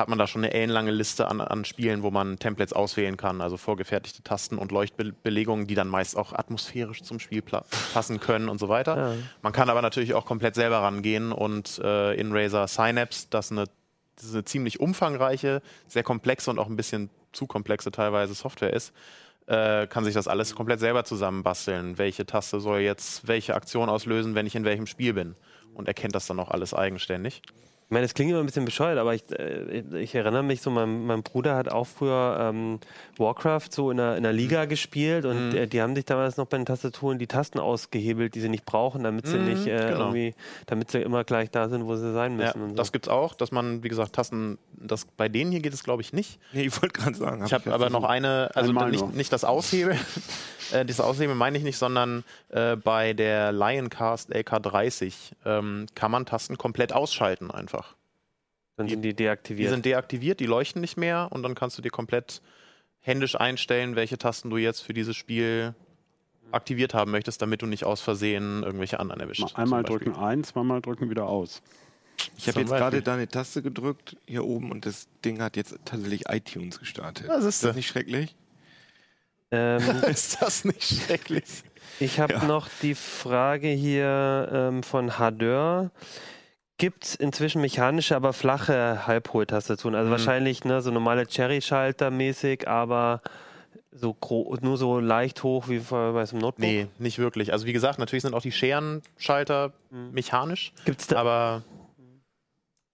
[0.00, 3.40] hat man da schon eine ellenlange Liste an, an Spielen, wo man Templates auswählen kann,
[3.40, 8.58] also vorgefertigte Tasten und Leuchtbelegungen, die dann meist auch atmosphärisch zum Spiel passen können und
[8.58, 8.96] so weiter.
[8.96, 9.14] Ja.
[9.42, 13.66] Man kann aber natürlich auch komplett selber rangehen und äh, in Razer Synapse, das eine,
[14.16, 18.92] das eine ziemlich umfangreiche, sehr komplexe und auch ein bisschen zu komplexe teilweise Software ist,
[19.46, 21.98] äh, kann sich das alles komplett selber zusammenbasteln.
[21.98, 25.36] Welche Taste soll jetzt welche Aktion auslösen, wenn ich in welchem Spiel bin?
[25.74, 27.42] Und erkennt das dann auch alles eigenständig.
[27.90, 30.70] Ich meine, das klingt immer ein bisschen bescheuert, aber ich, äh, ich erinnere mich so,
[30.70, 32.78] mein, mein Bruder hat auch früher ähm,
[33.18, 34.68] Warcraft so in einer, in einer Liga mhm.
[34.68, 35.56] gespielt und mhm.
[35.56, 38.64] äh, die haben sich damals noch bei den Tastaturen die Tasten ausgehebelt, die sie nicht
[38.64, 39.98] brauchen, damit sie mhm, nicht äh, genau.
[40.02, 40.36] irgendwie,
[40.66, 42.60] damit sie immer gleich da sind, wo sie sein müssen.
[42.60, 42.74] Ja, so.
[42.76, 46.02] Das gibt's auch, dass man, wie gesagt, Tasten, das bei denen hier geht es glaube
[46.02, 46.38] ich nicht.
[46.52, 47.44] Nee, ich wollte gerade sagen.
[47.44, 49.98] ich habe hab aber noch eine, also nicht, nicht das Aushebeln.
[50.72, 55.14] äh, dieses Aushebeln meine ich nicht, sondern äh, bei der Lioncast LK30
[55.44, 57.94] ähm, kann man Tasten komplett ausschalten einfach.
[58.76, 59.66] Dann die, sind die deaktiviert.
[59.66, 62.40] Die sind deaktiviert, die leuchten nicht mehr und dann kannst du dir komplett
[63.00, 65.74] händisch einstellen, welche Tasten du jetzt für dieses Spiel
[66.52, 69.42] aktiviert haben möchtest, damit du nicht aus Versehen irgendwelche anderen erwischt.
[69.42, 71.62] Mal einmal drücken ein, zweimal drücken wieder aus.
[72.36, 76.28] Ich habe jetzt gerade deine Taste gedrückt hier oben und das Ding hat jetzt tatsächlich
[76.28, 77.28] iTunes gestartet.
[77.28, 78.36] Was ist, ist das nicht schrecklich?
[79.50, 81.62] Ähm, ist das nicht schrecklich?
[81.98, 82.44] Ich habe ja.
[82.44, 85.90] noch die Frage hier ähm, von Hadeur.
[86.78, 89.94] Gibt es inzwischen mechanische, aber flache Halbhohltastaturen?
[89.94, 90.12] Also mhm.
[90.12, 93.20] wahrscheinlich ne, so normale Cherry-Schalter mäßig, aber
[93.92, 94.16] so
[94.62, 96.58] nur so leicht hoch wie bei so einem Notebook?
[96.58, 97.52] Nee, nicht wirklich.
[97.52, 100.12] Also wie gesagt, natürlich sind auch die Scherenschalter mhm.
[100.12, 100.72] mechanisch.
[100.84, 101.64] Gibt's da, aber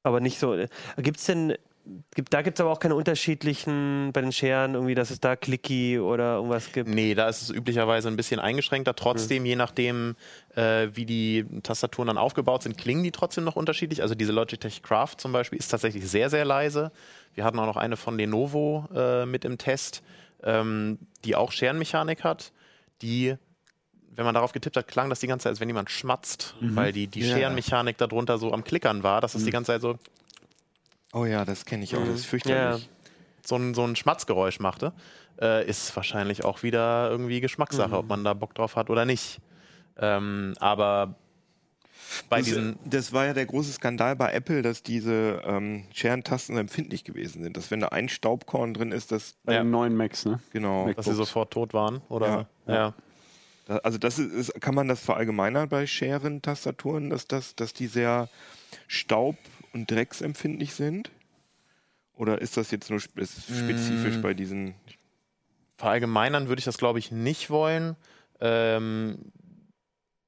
[0.02, 0.56] aber nicht so.
[0.98, 1.56] Gibt es denn
[2.14, 5.36] Gibt, da gibt es aber auch keine unterschiedlichen bei den Scheren, irgendwie, dass es da
[5.36, 6.88] Clicky oder irgendwas gibt.
[6.88, 8.96] Nee, da ist es üblicherweise ein bisschen eingeschränkter.
[8.96, 9.46] Trotzdem, mhm.
[9.46, 10.16] je nachdem,
[10.56, 14.02] äh, wie die Tastaturen dann aufgebaut sind, klingen die trotzdem noch unterschiedlich.
[14.02, 16.90] Also diese Logitech Craft zum Beispiel ist tatsächlich sehr, sehr leise.
[17.34, 20.02] Wir hatten auch noch eine von Lenovo äh, mit im Test,
[20.42, 22.52] ähm, die auch Scherenmechanik hat.
[23.02, 23.36] Die
[24.16, 26.74] wenn man darauf getippt hat, klang das die ganze Zeit, als wenn jemand schmatzt, mhm.
[26.74, 27.36] weil die, die ja.
[27.36, 29.46] Scherenmechanik darunter so am Klickern war, dass es mhm.
[29.46, 29.98] die ganze Zeit so.
[31.16, 32.28] Oh ja, das kenne ich auch, das ist mhm.
[32.28, 32.82] fürchterlich.
[32.82, 32.88] Ja.
[33.42, 34.92] So, ein, so ein Schmatzgeräusch machte.
[35.40, 37.94] Äh, ist wahrscheinlich auch wieder irgendwie Geschmackssache, mhm.
[37.94, 39.40] ob man da Bock drauf hat oder nicht.
[39.98, 41.14] Ähm, aber
[42.28, 42.78] bei das, diesen.
[42.84, 47.56] Das war ja der große Skandal bei Apple, dass diese ähm, Scherentasten empfindlich gewesen sind.
[47.56, 49.36] Dass wenn da ein Staubkorn drin ist, dass.
[49.44, 49.62] Bei ja.
[49.62, 50.38] den neuen Macs, ne?
[50.52, 50.84] Genau.
[50.84, 50.96] MacBooks.
[50.96, 52.46] Dass sie sofort tot waren, oder?
[52.66, 52.74] Ja.
[52.74, 52.94] ja.
[53.68, 53.78] ja.
[53.82, 58.28] Also das ist, kann man das verallgemeinern bei Scheren-Tastaturen, dass, das, dass die sehr
[58.86, 59.38] staub-
[59.76, 61.10] und drecksempfindlich sind?
[62.14, 64.22] Oder ist das jetzt nur spezifisch mm.
[64.22, 64.74] bei diesen?
[65.76, 67.96] Verallgemeinern würde ich das, glaube ich, nicht wollen.
[68.40, 69.18] Ähm,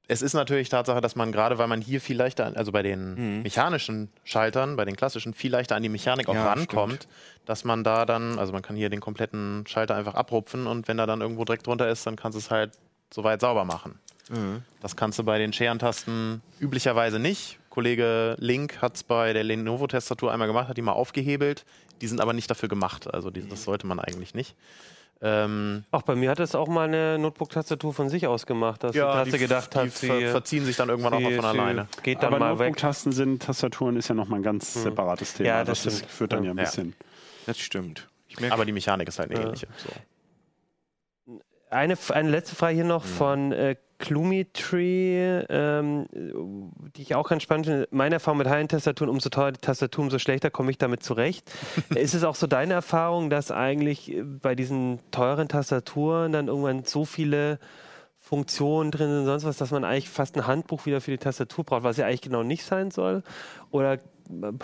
[0.07, 3.15] es ist natürlich Tatsache, dass man gerade, weil man hier viel leichter, also bei den
[3.15, 3.43] mhm.
[3.43, 7.09] mechanischen Schaltern, bei den klassischen, viel leichter an die Mechanik auch ja, rankommt, stimmt.
[7.47, 10.97] dass man da dann, also man kann hier den kompletten Schalter einfach abrupfen und wenn
[10.97, 12.73] da dann irgendwo Dreck drunter ist, dann kannst du es halt
[13.13, 13.99] soweit sauber machen.
[14.31, 14.63] Mhm.
[14.81, 17.59] Das kannst du bei den Scherentasten üblicherweise nicht.
[17.79, 21.65] Kollege Link hat es bei der Lenovo-Tastatur einmal gemacht, hat die mal aufgehebelt.
[22.01, 24.57] Die sind aber nicht dafür gemacht, also die, das sollte man eigentlich nicht.
[25.23, 28.97] Ähm, Ach, bei mir hat es auch mal eine Notebook-Tastatur von sich aus gemacht, dass
[28.97, 31.87] ja, die Taste gedacht hat, die ver verziehen sich dann irgendwann auch mal von alleine.
[32.03, 34.83] Geht dann Aber mal Notebook-Tasten sind Tastaturen ist ja nochmal ein ganz hm.
[34.83, 35.49] separates Thema.
[35.49, 36.97] Ja, das, das führt dann ja, ein bisschen.
[37.47, 38.09] Das stimmt.
[38.51, 39.69] Aber die Mechanik ist halt eine ähnliche.
[39.77, 41.39] So.
[41.71, 43.09] Eine, eine letzte Frage hier noch mhm.
[43.09, 46.07] von äh, Clumitree, ähm,
[46.97, 47.89] die ich auch ganz spannend finde.
[47.91, 51.51] Meine Erfahrung mit High-End-Tastaturen, umso teurer die Tastatur, umso schlechter komme ich damit zurecht.
[51.95, 57.05] ist es auch so deine Erfahrung, dass eigentlich bei diesen teuren Tastaturen dann irgendwann so
[57.05, 57.59] viele
[58.19, 61.65] Funktionen drin sind, sonst was, dass man eigentlich fast ein Handbuch wieder für die Tastatur
[61.65, 63.23] braucht, was ja eigentlich genau nicht sein soll?
[63.71, 63.99] Oder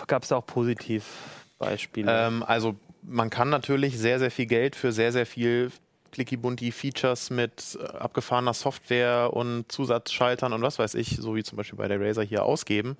[0.07, 2.09] gab es da auch Positivbeispiele?
[2.09, 5.71] Ähm, also man kann natürlich sehr, sehr viel Geld für sehr, sehr viel
[6.15, 11.77] Clicky-Bunti-Features mit äh, abgefahrener Software und Zusatzschaltern und was weiß ich, so wie zum Beispiel
[11.77, 12.97] bei der Razer hier ausgeben.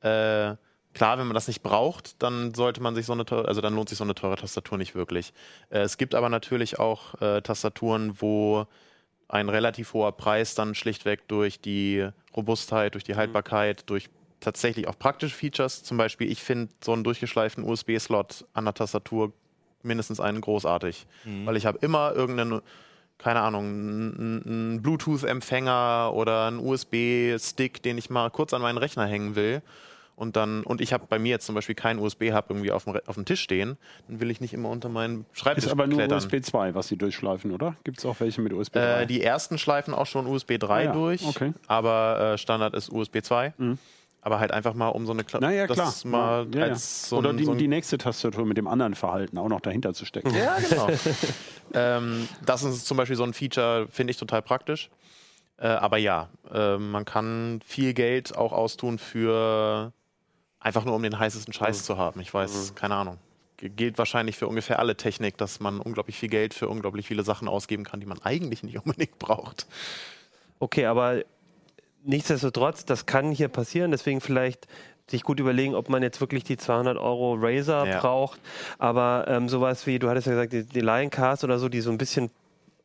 [0.00, 0.56] Äh,
[0.94, 3.74] klar, wenn man das nicht braucht, dann sollte man sich so eine teure, also dann
[3.74, 5.32] lohnt sich so eine teure Tastatur nicht wirklich.
[5.70, 8.66] Äh, es gibt aber natürlich auch äh, Tastaturen, wo
[9.28, 13.18] ein relativ hoher Preis dann schlichtweg durch die Robustheit, durch die mhm.
[13.18, 13.86] Haltbarkeit, mhm.
[13.86, 14.08] durch
[14.40, 19.32] tatsächlich auch praktische Features, zum Beispiel, ich finde so einen durchgeschleiften USB-Slot an der Tastatur
[19.84, 21.06] mindestens einen großartig.
[21.24, 21.46] Mhm.
[21.46, 22.60] Weil ich habe immer irgendeinen,
[23.18, 29.36] keine Ahnung, einen Bluetooth-Empfänger oder einen USB-Stick, den ich mal kurz an meinen Rechner hängen
[29.36, 29.62] will.
[30.16, 33.00] Und dann, und ich habe bei mir jetzt zum Beispiel keinen USB-Hub irgendwie auf dem,
[33.06, 33.76] auf dem Tisch stehen,
[34.06, 36.18] dann will ich nicht immer unter meinen Schreibtisch Ist aber nur klettern.
[36.18, 37.76] USB 2, was sie durchschleifen, oder?
[37.82, 39.02] Gibt es auch welche mit USB 3?
[39.02, 40.92] Äh, die ersten schleifen auch schon USB 3 ah, ja.
[40.92, 41.52] durch, okay.
[41.66, 43.54] aber äh, Standard ist USB 2.
[43.58, 43.78] Mhm
[44.24, 45.92] aber halt einfach mal um so eine Kla naja, klar.
[46.04, 46.74] Mal ja, ja.
[46.74, 50.06] So Oder die, so die, nächste Tastatur mit dem anderen Verhalten auch noch dahinter zu
[50.06, 50.34] stecken.
[50.34, 50.88] Ja, genau.
[51.74, 54.88] ähm, das ist zum Beispiel so ein Feature, finde ich total praktisch.
[55.58, 59.92] Äh, aber ja, äh, man kann viel Geld auch austun für
[60.58, 61.84] einfach nur um den heißesten Scheiß mhm.
[61.84, 62.20] zu haben.
[62.20, 62.74] Ich weiß, mhm.
[62.76, 63.18] keine Ahnung.
[63.58, 67.46] Gilt wahrscheinlich für ungefähr alle Technik, dass man unglaublich viel Geld für unglaublich viele Sachen
[67.46, 69.66] ausgeben kann, die man eigentlich nicht unbedingt braucht.
[70.60, 71.24] Okay, aber
[72.04, 74.66] nichtsdestotrotz, das kann hier passieren, deswegen vielleicht
[75.06, 78.00] sich gut überlegen, ob man jetzt wirklich die 200 Euro Razer ja.
[78.00, 78.40] braucht.
[78.78, 81.90] Aber ähm, sowas wie, du hattest ja gesagt, die, die Lioncast oder so, die so
[81.90, 82.30] ein bisschen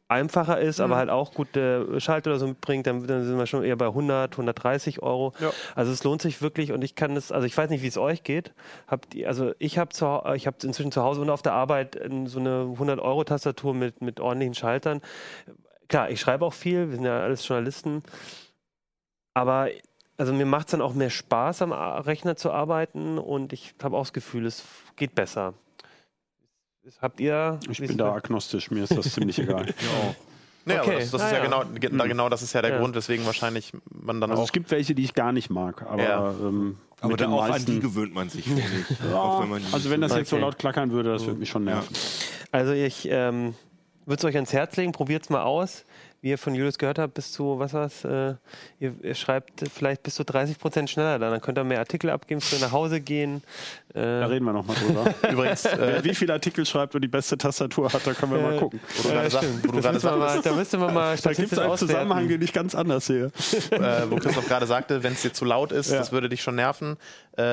[0.09, 0.85] einfacher ist, mhm.
[0.85, 3.85] aber halt auch gute Schalter oder so mitbringt, dann, dann, sind wir schon eher bei
[3.85, 5.33] 100, 130 Euro.
[5.39, 5.51] Ja.
[5.75, 7.97] Also es lohnt sich wirklich und ich kann das, also ich weiß nicht, wie es
[7.97, 8.53] euch geht.
[8.87, 9.91] Habt ihr, also ich habe
[10.35, 14.01] ich habe inzwischen zu Hause und auf der Arbeit so eine 100 Euro Tastatur mit
[14.01, 15.01] mit ordentlichen Schaltern.
[15.87, 18.03] Klar, ich schreibe auch viel, wir sind ja alles Journalisten.
[19.39, 19.69] Aber
[20.17, 23.95] also mir macht es dann auch mehr Spaß, am Rechner zu arbeiten und ich habe
[23.95, 24.65] auch das Gefühl, es
[24.97, 25.53] geht besser.
[27.01, 27.57] Habt ihr.
[27.69, 29.67] Ich bin da agnostisch, mir ist das ziemlich egal.
[29.67, 30.15] Ja.
[30.65, 30.97] Nee, okay.
[30.99, 31.43] das, das ah, ist ja, ja.
[31.45, 32.09] Genau, mhm.
[32.09, 32.79] genau das ist ja der ja.
[32.79, 34.47] Grund, weswegen wahrscheinlich man dann also auch.
[34.47, 36.31] Es gibt welche, die ich gar nicht mag, aber, ja.
[36.31, 38.45] ähm, aber dann auch an die gewöhnt man sich.
[39.09, 41.63] ja, wenn man also wenn das jetzt so laut klackern würde, das würde mich schon
[41.63, 41.95] nerven.
[42.51, 43.55] Also ich ähm,
[44.05, 45.85] würde es euch ans Herz legen, probiert es mal aus
[46.21, 48.35] wie ihr von Julius gehört habt, bis zu, was war's, äh,
[48.79, 51.31] ihr, ihr, schreibt vielleicht bis zu 30 Prozent schneller dann.
[51.31, 53.43] Dann könnt ihr mehr Artikel abgeben, für nach Hause gehen.
[53.93, 55.13] Äh da reden wir nochmal drüber.
[55.31, 58.55] Übrigens, äh, wie viele Artikel schreibt und die beste Tastatur hat, da können wir mal
[58.55, 58.79] äh, gucken.
[59.03, 59.29] Wo ja, wo
[59.81, 63.05] sagst, mal, da müsste man mal Da gibt es einen Zusammenhang, den ich ganz anders
[63.05, 63.31] sehe.
[63.71, 65.99] Äh, wo Christoph gerade sagte, wenn es dir zu laut ist, ja.
[65.99, 66.97] das würde dich schon nerven.
[67.37, 67.43] Äh,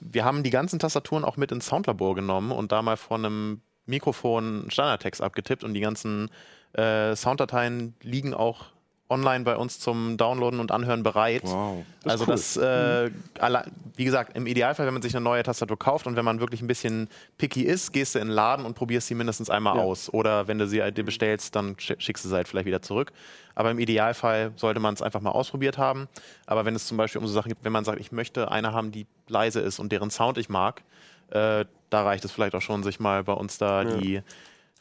[0.00, 3.60] wir haben die ganzen Tastaturen auch mit ins Soundlabor genommen und da mal von einem
[3.88, 6.30] Mikrofon Standardtext abgetippt und die ganzen
[6.74, 8.66] äh, Sounddateien liegen auch
[9.10, 11.42] online bei uns zum Downloaden und Anhören bereit.
[11.44, 11.84] Wow.
[12.02, 12.32] Das also cool.
[12.32, 13.72] das, äh, mhm.
[13.96, 16.60] wie gesagt, im Idealfall, wenn man sich eine neue Tastatur kauft und wenn man wirklich
[16.60, 17.08] ein bisschen
[17.38, 19.82] picky ist, gehst du in den Laden und probierst sie mindestens einmal ja.
[19.82, 20.12] aus.
[20.12, 23.12] Oder wenn du sie halt dir bestellst, dann schickst du sie halt vielleicht wieder zurück.
[23.54, 26.08] Aber im Idealfall sollte man es einfach mal ausprobiert haben.
[26.46, 28.72] Aber wenn es zum Beispiel um so Sachen gibt, wenn man sagt, ich möchte eine
[28.72, 30.82] haben, die leise ist und deren Sound ich mag,
[31.30, 33.96] äh, da reicht es vielleicht auch schon, sich mal bei uns da ja.
[33.96, 34.22] die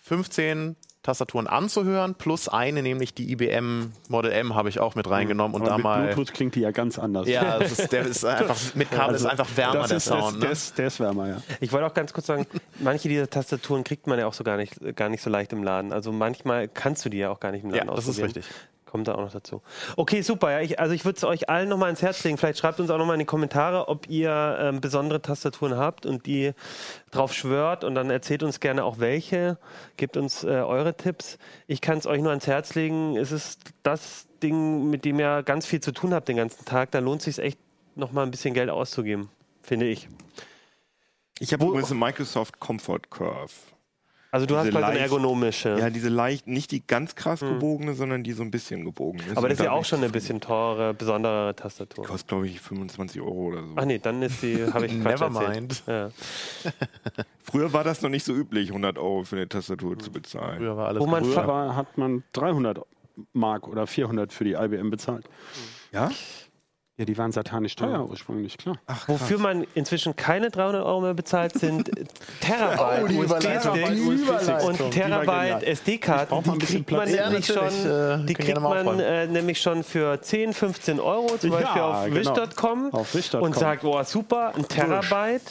[0.01, 0.75] 15
[1.07, 5.65] Tastaturen anzuhören, plus eine, nämlich die IBM Model M habe ich auch mit reingenommen und
[5.65, 6.07] da mit mal.
[6.07, 7.29] Bluetooth klingt die ja ganz anders.
[7.29, 10.25] Ja, ist, der ist einfach mit Kabel also, ist einfach wärmer der Sound.
[10.25, 10.39] Das, ne?
[10.41, 11.41] der, ist, der ist wärmer, ja.
[11.61, 12.45] Ich wollte auch ganz kurz sagen,
[12.79, 15.63] manche dieser Tastaturen kriegt man ja auch so gar nicht, gar nicht so leicht im
[15.63, 15.93] Laden.
[15.93, 18.45] Also manchmal kannst du die ja auch gar nicht im Laden ja, das ist richtig.
[18.89, 19.61] Kommt da auch noch dazu.
[19.97, 20.49] Okay, super.
[20.51, 22.37] Ja, ich, also ich würde es euch allen nochmal ins Herz legen.
[22.37, 26.25] Vielleicht schreibt uns auch nochmal in die Kommentare, ob ihr ähm, besondere Tastaturen habt und
[26.25, 26.53] die
[27.11, 29.57] drauf schwört und dann erzählt uns gerne auch welche.
[29.97, 31.37] Gebt uns äh, eure Tipps.
[31.67, 33.17] Ich kann es euch nur ans Herz legen.
[33.17, 36.91] Es ist das Ding, mit dem ihr ganz viel zu tun habt den ganzen Tag.
[36.91, 37.59] Da lohnt es sich echt
[37.95, 39.29] nochmal ein bisschen Geld auszugeben,
[39.61, 40.07] finde ich.
[41.39, 43.51] Ich habe übrigens eine Microsoft Comfort Curve.
[44.31, 45.77] Also du hast mal so eine ergonomische.
[45.79, 47.53] Ja, diese leicht, nicht die ganz krass hm.
[47.53, 49.37] gebogene, sondern die so ein bisschen gebogen ist.
[49.37, 52.03] Aber das ist ja auch schon eine bisschen teure, besondere Tastatur.
[52.03, 53.73] Die kostet, glaube ich, 25 Euro oder so.
[53.75, 55.83] Ach nee, dann ist die, habe ich Quatsch Never mind.
[55.87, 56.09] Ja.
[57.43, 59.99] Früher war das noch nicht so üblich, 100 Euro für eine Tastatur hm.
[60.01, 60.57] zu bezahlen.
[60.57, 62.81] Früher war alles Wo man Früher war, hat man 300
[63.33, 65.25] Mark oder 400 für die IBM bezahlt.
[65.91, 66.11] Ja?
[66.99, 68.09] Ja, die waren satanisch teuer oh.
[68.09, 68.79] ursprünglich, klar.
[68.87, 71.91] Ach, Wofür man inzwischen keine 300 Euro mehr bezahlt, sind
[72.39, 76.57] Terabyte oh, USB-Sticks und Terabyte SD-Karten.
[76.57, 80.53] Die kriegt man, ja, nämlich schon, äh, die kriegt man äh, nämlich schon für 10,
[80.53, 82.35] 15 Euro, zum Beispiel ja, auf genau.
[82.35, 85.43] wish.com wish und sagt, oh super, ein Terabyte.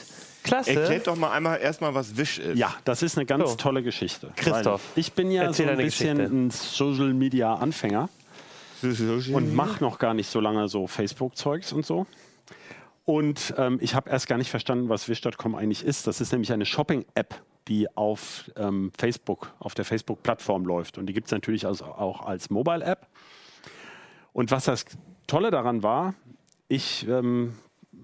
[0.43, 0.81] Klasse.
[0.81, 2.57] Erklärt doch mal einmal erstmal, was Wish ist.
[2.57, 3.57] Ja, das ist eine ganz so.
[3.57, 4.31] tolle Geschichte.
[4.37, 4.81] Christoph.
[4.95, 6.37] Ich bin ja so ein bisschen Geschichte.
[6.37, 8.09] ein Social Media Anfänger
[9.33, 12.07] und mache noch gar nicht so lange so Facebook-Zeugs und so.
[13.05, 16.07] Und ähm, ich habe erst gar nicht verstanden, was Wish.com eigentlich ist.
[16.09, 20.99] Das ist nämlich eine Shopping-App, die auf ähm, Facebook, auf der Facebook-Plattform läuft.
[20.99, 23.07] Und die gibt es natürlich also auch als Mobile-App.
[24.33, 24.85] Und was das
[25.29, 26.15] Tolle daran war,
[26.69, 27.55] ich ähm,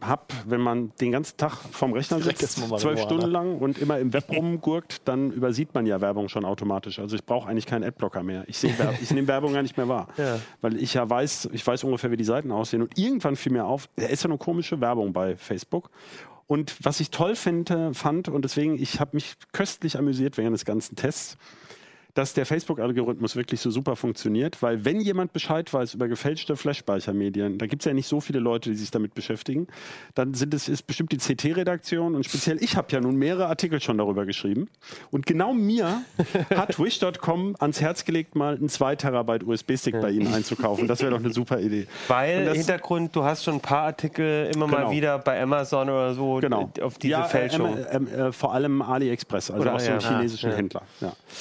[0.02, 4.12] habe, wenn man den ganzen Tag vom Rechner sitzt, zwölf Stunden lang und immer im
[4.12, 6.98] Web rumgurkt, dann übersieht man ja Werbung schon automatisch.
[6.98, 8.44] Also ich brauche eigentlich keinen Adblocker mehr.
[8.48, 10.08] Ich, ich nehme Werbung gar nicht mehr wahr.
[10.16, 10.38] Ja.
[10.60, 12.82] Weil ich ja weiß, ich weiß ungefähr, wie die Seiten aussehen.
[12.82, 15.90] Und irgendwann fiel mir auf, da ist ja eine komische Werbung bei Facebook.
[16.46, 20.64] Und was ich toll finde, fand, und deswegen, ich habe mich köstlich amüsiert während des
[20.64, 21.38] ganzen Tests,
[22.14, 27.58] dass der Facebook-Algorithmus wirklich so super funktioniert, weil wenn jemand Bescheid weiß über gefälschte Flash-Speichermedien,
[27.58, 29.66] da gibt es ja nicht so viele Leute, die sich damit beschäftigen,
[30.14, 33.80] dann sind es ist bestimmt die CT-Redaktion und speziell ich habe ja nun mehrere Artikel
[33.80, 34.68] schon darüber geschrieben
[35.10, 36.02] und genau mir
[36.50, 40.86] hat Wish.com ans Herz gelegt, mal einen 2 Terabyte USB-Stick bei Ihnen einzukaufen.
[40.88, 41.86] Das wäre doch eine super Idee.
[42.08, 44.78] Weil das, Hintergrund, du hast schon ein paar Artikel immer genau.
[44.78, 46.70] mal wieder bei Amazon oder so genau.
[46.80, 47.76] auf diese ja, Fälschung.
[47.78, 50.56] Äh, äh, äh, vor allem AliExpress, also oder, einen ja, chinesischen ja.
[50.56, 50.82] Händler.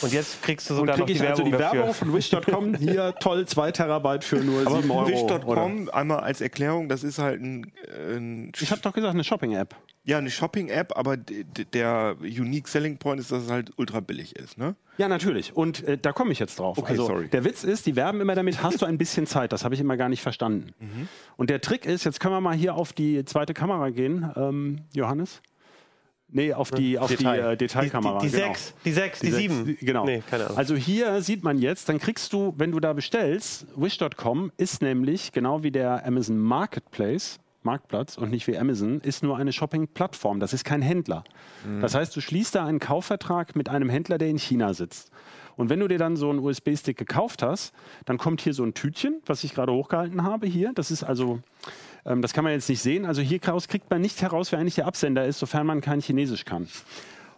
[0.01, 2.75] Und jetzt kriegst kriegst du sogar und krieg noch die also die Werbung von Wish.com.
[2.79, 5.07] Hier, toll, 2 Terabyte für nur 7 Euro.
[5.07, 7.71] Wish.com, einmal als Erklärung, das ist halt ein...
[8.07, 9.75] ein ich habe doch gesagt, eine Shopping-App.
[10.03, 14.57] Ja, eine Shopping-App, aber der Unique Selling Point ist, dass es halt ultra billig ist,
[14.57, 14.75] ne?
[14.97, 15.55] Ja, natürlich.
[15.55, 16.77] Und äh, da komme ich jetzt drauf.
[16.77, 17.27] Okay, also, sorry.
[17.27, 19.51] Der Witz ist, die werben immer damit, hast du ein bisschen Zeit.
[19.51, 20.73] Das habe ich immer gar nicht verstanden.
[20.79, 21.07] Mhm.
[21.37, 24.81] Und der Trick ist, jetzt können wir mal hier auf die zweite Kamera gehen, ähm,
[24.93, 25.41] Johannes.
[26.31, 27.41] Nee, auf die, auf Detail.
[27.41, 28.19] die äh, Detailkamera.
[28.19, 28.53] Die, die, die genau.
[28.53, 29.65] sechs, die sechs, die, die sieben.
[29.65, 30.05] Sechs, genau.
[30.05, 30.23] Nee,
[30.55, 35.31] also hier sieht man jetzt, dann kriegst du, wenn du da bestellst, Wish.com ist nämlich
[35.33, 40.39] genau wie der Amazon Marketplace, Marktplatz und nicht wie Amazon, ist nur eine Shopping-Plattform.
[40.39, 41.23] Das ist kein Händler.
[41.65, 41.81] Mhm.
[41.81, 45.11] Das heißt, du schließt da einen Kaufvertrag mit einem Händler, der in China sitzt.
[45.55, 47.73] Und wenn du dir dann so einen USB-Stick gekauft hast,
[48.05, 50.71] dann kommt hier so ein Tütchen, was ich gerade hochgehalten habe hier.
[50.73, 51.39] Das ist also
[52.05, 53.05] ähm, das kann man jetzt nicht sehen.
[53.05, 56.45] Also hier kriegt man nicht heraus, wer eigentlich der Absender ist, sofern man kein Chinesisch
[56.45, 56.67] kann.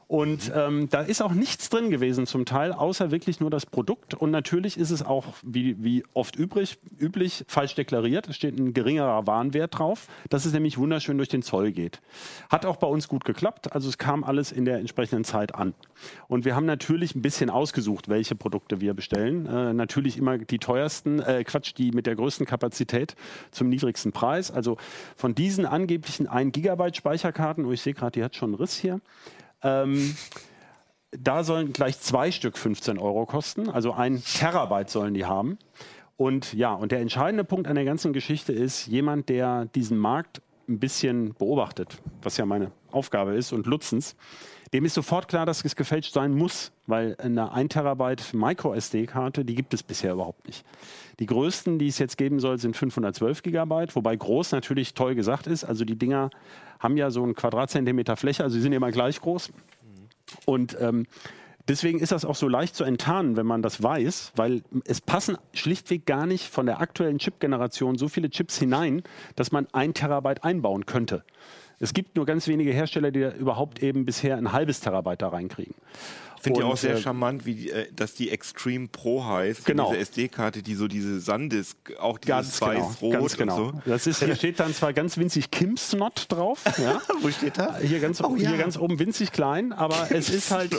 [0.08, 4.14] Und ähm, da ist auch nichts drin gewesen zum Teil, außer wirklich nur das Produkt.
[4.14, 8.28] Und natürlich ist es auch, wie, wie oft übrig, üblich, falsch deklariert.
[8.28, 12.02] Es steht ein geringerer Warenwert drauf, dass es nämlich wunderschön durch den Zoll geht.
[12.50, 13.74] Hat auch bei uns gut geklappt.
[13.74, 15.74] Also es kam alles in der entsprechenden Zeit an.
[16.28, 19.46] Und wir haben natürlich ein bisschen ausgesucht, welche Produkte wir bestellen.
[19.46, 23.16] Äh, natürlich immer die teuersten, äh, Quatsch, die mit der größten Kapazität
[23.52, 24.52] zum niedrigsten Preis.
[24.52, 24.78] Also
[25.16, 28.76] von diesen angeblichen 1 Gigabyte Speicherkarten, oh, ich sehe gerade, die hat schon einen Riss
[28.78, 29.02] hier.
[29.64, 30.16] Ähm,
[31.12, 35.58] da sollen gleich zwei Stück 15 Euro kosten, also ein Terabyte sollen die haben.
[36.18, 40.42] Und ja, und der entscheidende Punkt an der ganzen Geschichte ist, jemand, der diesen Markt
[40.68, 44.16] ein bisschen beobachtet, was ja meine Aufgabe ist und Lutzens,
[44.74, 49.54] dem ist sofort klar, dass es gefälscht sein muss, weil eine 1 Terabyte Micro-SD-Karte, die
[49.54, 50.66] gibt es bisher überhaupt nicht.
[51.20, 55.46] Die größten, die es jetzt geben soll, sind 512 Gigabyte, wobei groß natürlich toll gesagt
[55.46, 55.64] ist.
[55.64, 56.32] Also die Dinger
[56.84, 59.52] haben ja so einen Quadratzentimeter Fläche, also sie sind immer gleich groß.
[60.46, 61.06] Und ähm,
[61.70, 65.38] Deswegen ist das auch so leicht zu enttarnen, wenn man das weiß, weil es passen
[65.54, 69.02] schlichtweg gar nicht von der aktuellen Chip-Generation so viele Chips hinein,
[69.38, 71.24] dass man ein Terabyte einbauen könnte.
[71.80, 75.74] Es gibt nur ganz wenige Hersteller, die überhaupt eben bisher ein halbes Terabyte da reinkriegen.
[76.44, 79.64] Ich finde ja auch sehr äh, charmant, wie, äh, dass die Extreme Pro heißt.
[79.64, 79.92] Genau.
[79.92, 83.56] Diese SD-Karte, die so diese Sandisk, auch dieses weiß-rot genau, ganz genau.
[83.56, 83.74] So.
[83.86, 86.62] Das ist, hier steht dann zwar ganz winzig Kimsnot drauf.
[86.78, 87.02] Ja.
[87.22, 87.78] Wo steht da?
[87.78, 88.58] Hier ganz, oh, hier ja.
[88.58, 90.78] ganz oben winzig klein, aber es ist halt,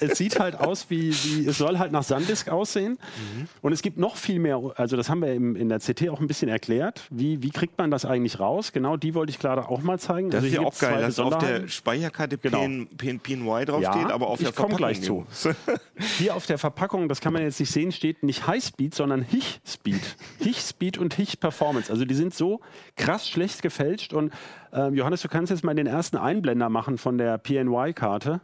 [0.00, 2.98] es sieht halt aus wie, wie, es soll halt nach Sandisk aussehen.
[3.36, 3.46] Mhm.
[3.62, 6.18] Und es gibt noch viel mehr, also das haben wir im, in der CT auch
[6.18, 7.02] ein bisschen erklärt.
[7.10, 8.72] Wie, wie kriegt man das eigentlich raus?
[8.72, 10.30] Genau, die wollte ich gerade auch mal zeigen.
[10.30, 12.62] Das also ist ja auch geil, dass auf der Speicherkarte genau.
[12.62, 15.26] PN, PN, PNY draufsteht, ja, aber auf der Verpackung zu.
[16.18, 19.22] Hier auf der Verpackung, das kann man jetzt nicht sehen, steht nicht High Speed, sondern
[19.22, 20.02] Hich Speed.
[20.38, 21.90] Hich Speed und Hich Performance.
[21.90, 22.60] Also die sind so
[22.96, 24.12] krass schlecht gefälscht.
[24.12, 24.32] Und
[24.72, 28.40] äh, Johannes, du kannst jetzt mal den ersten Einblender machen von der PNY-Karte.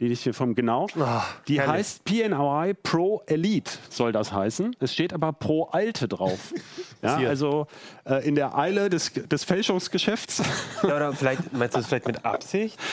[0.00, 0.88] Die ist hier vom genau.
[0.98, 1.04] Oh,
[1.46, 1.74] die herrlich.
[1.74, 4.74] heißt PNY Pro Elite, soll das heißen.
[4.80, 6.52] Es steht aber Pro Alte drauf.
[7.02, 7.68] ja, also
[8.04, 10.42] äh, in der Eile des, des Fälschungsgeschäfts.
[10.82, 12.78] Ja, oder vielleicht meinst du es vielleicht mit Absicht?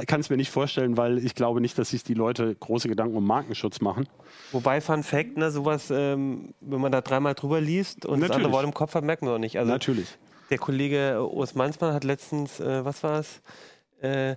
[0.00, 2.88] Ich kann es mir nicht vorstellen, weil ich glaube nicht, dass sich die Leute große
[2.88, 4.08] Gedanken um Markenschutz machen.
[4.52, 8.28] Wobei, Fun Fact, ne, sowas, ähm, wenn man da dreimal drüber liest und Natürlich.
[8.28, 9.58] das andere Wort im Kopf hat, merkt man auch nicht.
[9.58, 10.16] Also Natürlich.
[10.50, 13.40] Der Kollege Urs Mansmann hat letztens, äh, was war es?
[14.00, 14.36] Äh,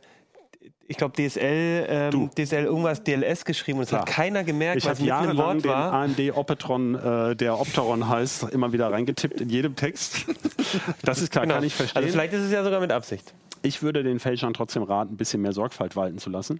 [0.88, 5.00] ich glaube, DSL, ähm, DSL irgendwas DLS geschrieben und es hat keiner gemerkt, ich was
[5.00, 5.94] mit einem Wort war.
[5.94, 10.26] AMD Opetron, äh, der Opteron heißt, immer wieder reingetippt in jedem Text.
[11.04, 11.56] das ist klar, genau.
[11.56, 12.04] kann ich verstehen.
[12.04, 13.34] Also vielleicht ist es ja sogar mit Absicht.
[13.64, 16.60] Ich würde den Fälschern trotzdem raten, ein bisschen mehr Sorgfalt walten zu lassen.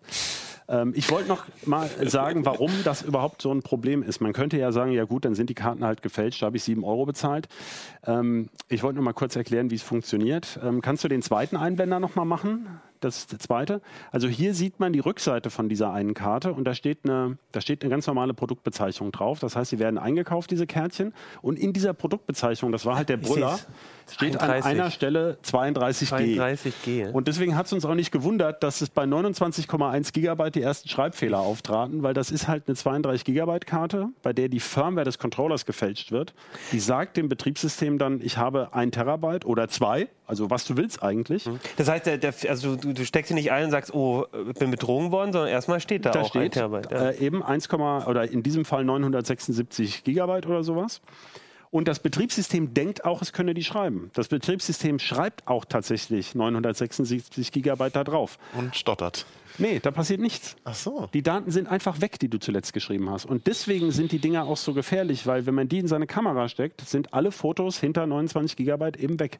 [0.70, 4.22] Ähm, ich wollte noch mal sagen, warum das überhaupt so ein Problem ist.
[4.22, 6.64] Man könnte ja sagen, ja gut, dann sind die Karten halt gefälscht, da habe ich
[6.64, 7.50] sieben Euro bezahlt.
[8.06, 10.58] Ähm, ich wollte noch mal kurz erklären, wie es funktioniert.
[10.64, 12.80] Ähm, kannst du den zweiten Einblender noch mal machen?
[13.04, 13.82] das zweite.
[14.12, 17.62] Also hier sieht man die Rückseite von dieser einen Karte und da steht eine, da
[17.62, 19.40] steht eine ganz normale Produktbezeichnung drauf.
[19.40, 21.14] Das heißt, sie werden eingekauft, diese Kärtchen.
[21.42, 23.60] Und in dieser Produktbezeichnung, das war halt der Brüller,
[24.12, 24.42] steht 31.
[24.42, 26.38] an einer Stelle 32G.
[26.38, 27.12] 32G.
[27.12, 30.90] Und deswegen hat es uns auch nicht gewundert, dass es bei 29,1 Gigabyte die ersten
[30.90, 35.18] Schreibfehler auftraten, weil das ist halt eine 32 Gigabyte Karte, bei der die Firmware des
[35.18, 36.34] Controllers gefälscht wird.
[36.72, 41.04] Die sagt dem Betriebssystem dann, ich habe ein Terabyte oder zwei, also was du willst
[41.04, 41.46] eigentlich.
[41.46, 41.60] Mhm.
[41.78, 44.56] Das heißt, der, der, also du, du, steckst sie nicht ein und sagst, oh, ich
[44.56, 46.92] bin betrogen worden, sondern erstmal steht da, da auch steht, ein Terabyte.
[46.92, 47.10] Ja.
[47.10, 51.02] Äh, eben 1, oder in diesem Fall 976 Gigabyte oder sowas.
[51.74, 54.12] Und das Betriebssystem denkt auch, es könne die schreiben.
[54.14, 58.38] Das Betriebssystem schreibt auch tatsächlich 976 Gigabyte da drauf.
[58.56, 59.26] Und stottert.
[59.58, 60.56] Nee, da passiert nichts.
[60.66, 61.10] Ach so.
[61.16, 63.26] Die Daten sind einfach weg, die du zuletzt geschrieben hast.
[63.26, 66.48] Und deswegen sind die Dinger auch so gefährlich, weil wenn man die in seine Kamera
[66.48, 69.40] steckt, sind alle Fotos hinter 29 Gigabyte eben weg.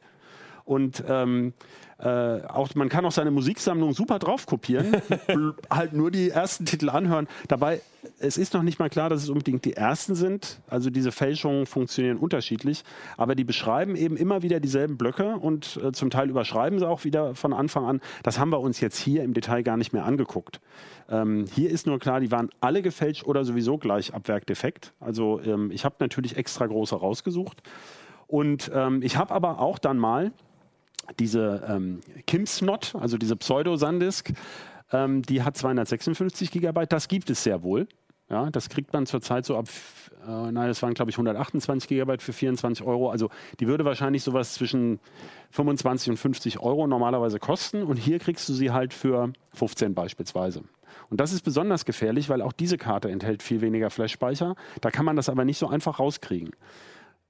[0.64, 1.52] Und ähm,
[1.98, 4.96] äh, auch, man kann auch seine Musiksammlung super drauf kopieren,
[5.70, 7.28] halt nur die ersten Titel anhören.
[7.48, 7.80] Dabei,
[8.18, 10.60] es ist noch nicht mal klar, dass es unbedingt die ersten sind.
[10.68, 12.82] Also diese Fälschungen funktionieren unterschiedlich,
[13.16, 17.04] aber die beschreiben eben immer wieder dieselben Blöcke und äh, zum Teil überschreiben sie auch
[17.04, 18.00] wieder von Anfang an.
[18.22, 20.60] Das haben wir uns jetzt hier im Detail gar nicht mehr angeguckt.
[21.08, 24.94] Ähm, hier ist nur klar, die waren alle gefälscht oder sowieso gleich ab Werk defekt.
[24.98, 27.62] Also ähm, ich habe natürlich extra große rausgesucht.
[28.26, 30.32] Und ähm, ich habe aber auch dann mal
[31.18, 34.32] diese ähm, Kimsnot, also diese Pseudo-Sandisk,
[34.92, 36.92] ähm, die hat 256 Gigabyte.
[36.92, 37.88] Das gibt es sehr wohl.
[38.30, 39.66] Ja, das kriegt man zurzeit so ab,
[40.26, 43.10] äh, nein, das waren glaube ich 128 Gigabyte für 24 Euro.
[43.10, 43.28] Also
[43.60, 44.98] die würde wahrscheinlich sowas zwischen
[45.50, 47.82] 25 und 50 Euro normalerweise kosten.
[47.82, 50.62] Und hier kriegst du sie halt für 15 beispielsweise.
[51.10, 54.54] Und das ist besonders gefährlich, weil auch diese Karte enthält viel weniger Flash-Speicher.
[54.80, 56.52] Da kann man das aber nicht so einfach rauskriegen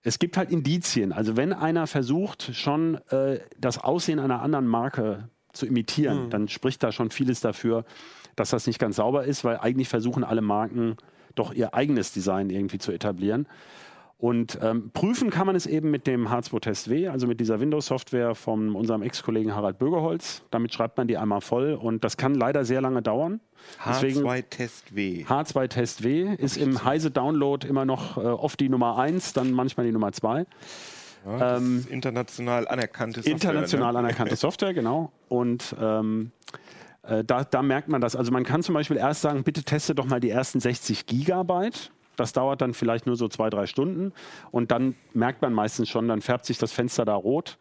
[0.05, 1.13] es gibt halt Indizien.
[1.13, 6.31] Also wenn einer versucht, schon äh, das Aussehen einer anderen Marke zu imitieren, mhm.
[6.31, 7.85] dann spricht da schon vieles dafür,
[8.37, 10.97] dass das nicht ganz sauber ist, weil eigentlich versuchen alle Marken
[11.35, 13.49] doch ihr eigenes Design irgendwie zu etablieren.
[14.17, 17.61] Und ähm, prüfen kann man es eben mit dem H2 Test W, also mit dieser
[17.61, 20.43] Windows-Software von unserem Ex-Kollegen Harald Bögerholz.
[20.51, 23.41] Damit schreibt man die einmal voll und das kann leider sehr lange dauern.
[23.85, 25.25] H2 Test W.
[25.25, 29.51] H2 Test W ist im Heise Download immer noch äh, oft die Nummer 1, dann
[29.51, 30.47] manchmal die Nummer 2.
[31.27, 33.33] Ja, ähm, international anerkannte Software.
[33.33, 33.99] International ne?
[33.99, 35.13] anerkannte Software, genau.
[35.29, 36.33] Und ähm,
[37.03, 38.17] äh, da, da merkt man das.
[38.17, 41.91] Also man kann zum Beispiel erst sagen, bitte teste doch mal die ersten 60 Gigabyte
[42.17, 44.13] das dauert dann vielleicht nur so zwei, drei Stunden
[44.51, 47.59] und dann merkt man meistens schon, dann färbt sich das Fenster da rot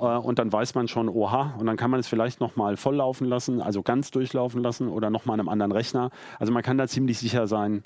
[0.00, 3.26] Äh, und dann weiß man schon, oha, und dann kann man es vielleicht nochmal volllaufen
[3.26, 6.10] lassen, also ganz durchlaufen lassen oder nochmal einem anderen Rechner.
[6.38, 7.82] Also man kann da ziemlich sicher sein,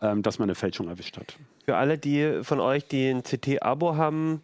[0.00, 1.38] ähm, dass man eine Fälschung erwischt hat.
[1.64, 4.42] Für alle, die von euch, die ein CT-Abo haben,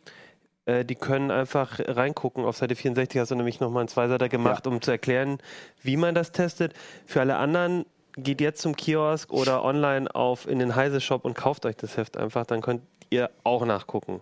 [0.64, 2.44] äh, die können einfach reingucken.
[2.44, 4.72] Auf Seite 64 hast du nämlich nochmal einen Zweiseiter gemacht, ja.
[4.72, 5.38] um zu erklären,
[5.82, 6.72] wie man das testet.
[7.06, 7.84] Für alle anderen,
[8.16, 11.96] geht jetzt zum Kiosk oder online auf in den Heise Shop und kauft euch das
[11.96, 14.20] Heft einfach, dann könnt ihr auch nachgucken.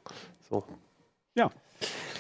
[0.49, 0.64] So.
[1.34, 1.51] Ja.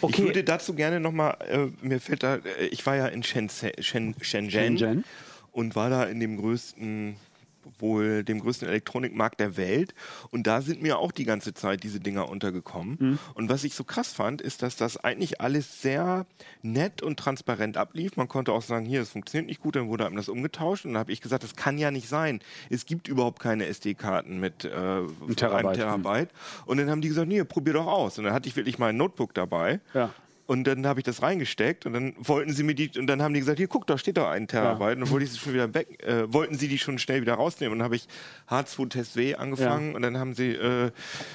[0.00, 0.12] Okay.
[0.12, 3.72] Ich würde dazu gerne nochmal, äh, mir fällt da, äh, ich war ja in Shenzhen,
[3.80, 5.04] Shenzhen, Shenzhen
[5.52, 7.16] und war da in dem größten
[7.78, 9.94] wohl dem größten Elektronikmarkt der Welt.
[10.30, 12.96] Und da sind mir auch die ganze Zeit diese Dinger untergekommen.
[12.98, 13.18] Mhm.
[13.34, 16.26] Und was ich so krass fand, ist, dass das eigentlich alles sehr
[16.62, 18.16] nett und transparent ablief.
[18.16, 20.84] Man konnte auch sagen, hier, es funktioniert nicht gut, dann wurde einem das umgetauscht.
[20.84, 22.40] Und dann habe ich gesagt, das kann ja nicht sein.
[22.68, 25.66] Es gibt überhaupt keine SD-Karten mit äh, ein Terabyte.
[25.66, 26.30] einem Terabyte.
[26.66, 28.18] Und dann haben die gesagt, nee, probier doch aus.
[28.18, 29.80] Und dann hatte ich wirklich mein Notebook dabei.
[29.94, 30.10] Ja.
[30.50, 33.34] Und dann habe ich das reingesteckt und dann wollten sie mir die, und dann haben
[33.34, 34.80] die gesagt, hier guck, da steht doch ein Terabyte.
[34.80, 34.94] Ja.
[34.94, 37.34] Und dann wollte ich sie schon wieder weg, äh, wollten sie die schon schnell wieder
[37.34, 37.74] rausnehmen.
[37.74, 38.08] Und dann habe ich
[38.50, 39.94] H2 Test W angefangen ja.
[39.94, 40.90] und dann haben sie, äh,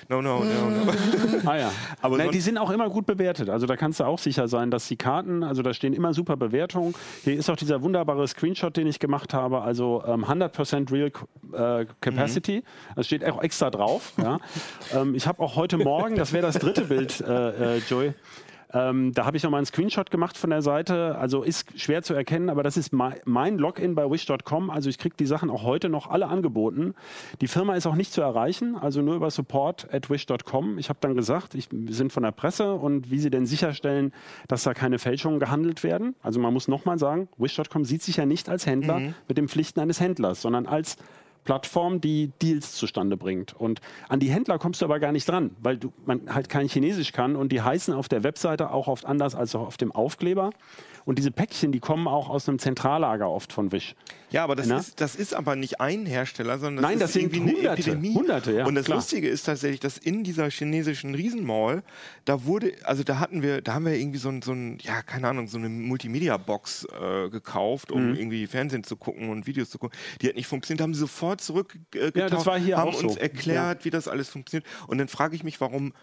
[0.10, 0.94] no, no, no, no.
[1.50, 1.72] ah ja.
[2.02, 3.50] Aber Nein, die sind auch immer gut bewertet.
[3.50, 6.36] Also da kannst du auch sicher sein, dass die Karten, also da stehen immer super
[6.36, 6.94] Bewertungen.
[7.24, 11.12] Hier ist auch dieser wunderbare Screenshot, den ich gemacht habe, also ähm, 100% Real
[11.54, 12.58] äh, Capacity.
[12.58, 12.96] Mhm.
[12.98, 14.12] Das steht auch extra drauf.
[14.18, 14.40] ja.
[14.94, 18.14] ähm, ich habe auch heute Morgen, das wäre das dritte Bild, äh, äh Joey,
[18.76, 21.18] ähm, da habe ich nochmal einen Screenshot gemacht von der Seite.
[21.18, 24.70] Also ist schwer zu erkennen, aber das ist mein Login bei wish.com.
[24.70, 26.94] Also ich kriege die Sachen auch heute noch alle angeboten.
[27.40, 30.78] Die Firma ist auch nicht zu erreichen, also nur über support at wish.com.
[30.78, 34.12] Ich habe dann gesagt, ich, wir sind von der Presse und wie sie denn sicherstellen,
[34.50, 36.16] dass da keine Fälschungen gehandelt werden.
[36.22, 39.14] Also man muss nochmal sagen, wish.com sieht sich ja nicht als Händler mhm.
[39.30, 40.98] mit den Pflichten eines Händlers, sondern als
[41.46, 43.54] Plattform, die Deals zustande bringt.
[43.54, 43.80] Und
[44.10, 47.14] an die Händler kommst du aber gar nicht dran, weil du, man halt kein Chinesisch
[47.14, 50.50] kann und die heißen auf der Webseite auch oft anders als auf dem Aufkleber.
[51.06, 53.96] Und diese Päckchen, die kommen auch aus einem Zentrallager oft von Wish.
[54.32, 57.16] Ja, aber das, ist, das ist aber nicht ein Hersteller, sondern das Nein, das ist
[57.18, 58.14] irgendwie hunderte, eine Epidemie.
[58.16, 58.98] Hunderte, ja, und das klar.
[58.98, 61.84] Lustige ist tatsächlich, dass in dieser chinesischen Riesenmall,
[62.26, 65.04] da wurde, also da hatten wir, da haben wir irgendwie so ein, so ein ja,
[65.04, 68.16] keine Ahnung, so eine Multimedia-Box äh, gekauft, um mhm.
[68.16, 69.98] irgendwie Fernsehen zu gucken und Videos zu gucken.
[70.22, 73.04] Die hat nicht funktioniert, haben sie sofort zurückgetaucht, äh, ja, das war hier haben auch
[73.04, 73.20] uns so.
[73.20, 73.86] erklärt, ja.
[73.86, 74.68] wie das alles funktioniert.
[74.88, 75.94] Und dann frage ich mich, warum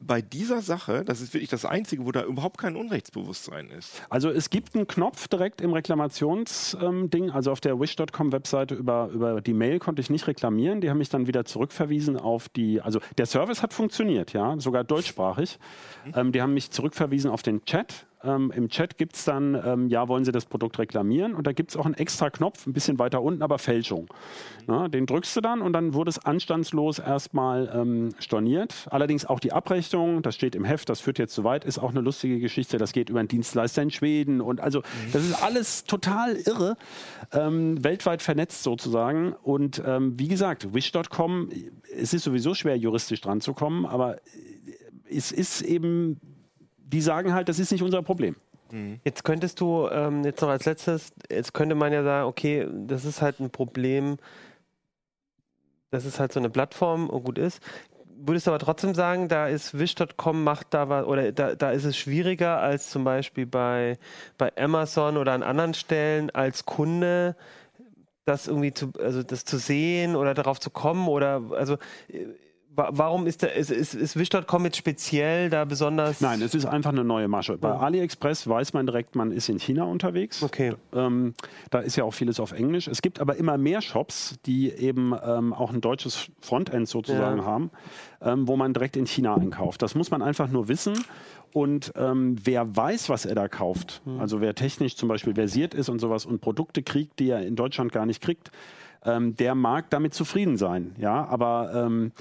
[0.00, 4.02] bei dieser Sache, das ist wirklich das Einzige, wo da überhaupt kein Unrechtsbewusstsein ist.
[4.10, 9.40] Also es gibt einen Knopf direkt im Reklamationsding, ähm, also auf der wish.com-Webseite über, über
[9.40, 10.80] die Mail konnte ich nicht reklamieren.
[10.80, 14.84] Die haben mich dann wieder zurückverwiesen auf die, also der Service hat funktioniert, ja, sogar
[14.84, 15.58] deutschsprachig.
[16.04, 16.12] Mhm.
[16.16, 19.88] Ähm, die haben mich zurückverwiesen auf den Chat ähm, Im Chat gibt es dann, ähm,
[19.88, 21.34] ja, wollen Sie das Produkt reklamieren?
[21.34, 24.08] Und da gibt es auch einen extra Knopf, ein bisschen weiter unten, aber Fälschung.
[24.68, 28.86] Ja, den drückst du dann und dann wurde es anstandslos erstmal ähm, storniert.
[28.90, 31.90] Allerdings auch die Abrechnung, das steht im Heft, das führt jetzt zu weit, ist auch
[31.90, 32.78] eine lustige Geschichte.
[32.78, 36.76] Das geht über einen Dienstleister in Schweden und also das ist alles total irre,
[37.32, 39.32] ähm, weltweit vernetzt sozusagen.
[39.32, 41.50] Und ähm, wie gesagt, wish.com,
[41.96, 44.18] es ist sowieso schwer juristisch dran zu kommen, aber
[45.10, 46.20] es ist eben
[46.92, 48.36] die sagen halt, das ist nicht unser Problem.
[48.70, 49.00] Mhm.
[49.04, 53.04] Jetzt könntest du, ähm, jetzt noch als letztes, jetzt könnte man ja sagen, okay, das
[53.04, 54.18] ist halt ein Problem,
[55.90, 57.60] das ist halt so eine Plattform und gut ist.
[58.24, 61.84] Würdest du aber trotzdem sagen, da ist Wish.com macht da was, oder da, da ist
[61.84, 63.98] es schwieriger als zum Beispiel bei,
[64.38, 67.36] bei Amazon oder an anderen Stellen als Kunde,
[68.24, 71.76] das irgendwie zu, also das zu sehen oder darauf zu kommen oder, also,
[72.74, 76.22] Warum ist, der, ist, ist, ist Wish.com jetzt speziell da besonders?
[76.22, 77.58] Nein, es ist einfach eine neue Masche.
[77.58, 80.42] Bei AliExpress weiß man direkt, man ist in China unterwegs.
[80.42, 80.74] Okay.
[80.94, 81.34] Ähm,
[81.70, 82.88] da ist ja auch vieles auf Englisch.
[82.88, 87.44] Es gibt aber immer mehr Shops, die eben ähm, auch ein deutsches Frontend sozusagen ja.
[87.44, 87.70] haben,
[88.22, 89.82] ähm, wo man direkt in China einkauft.
[89.82, 90.94] Das muss man einfach nur wissen.
[91.52, 94.18] Und ähm, wer weiß, was er da kauft, mhm.
[94.18, 97.56] also wer technisch zum Beispiel versiert ist und sowas und Produkte kriegt, die er in
[97.56, 98.50] Deutschland gar nicht kriegt,
[99.04, 100.94] ähm, der mag damit zufrieden sein.
[100.98, 102.12] Ja, aber ähm,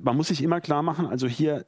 [0.00, 1.64] man muss sich immer klar machen, also hier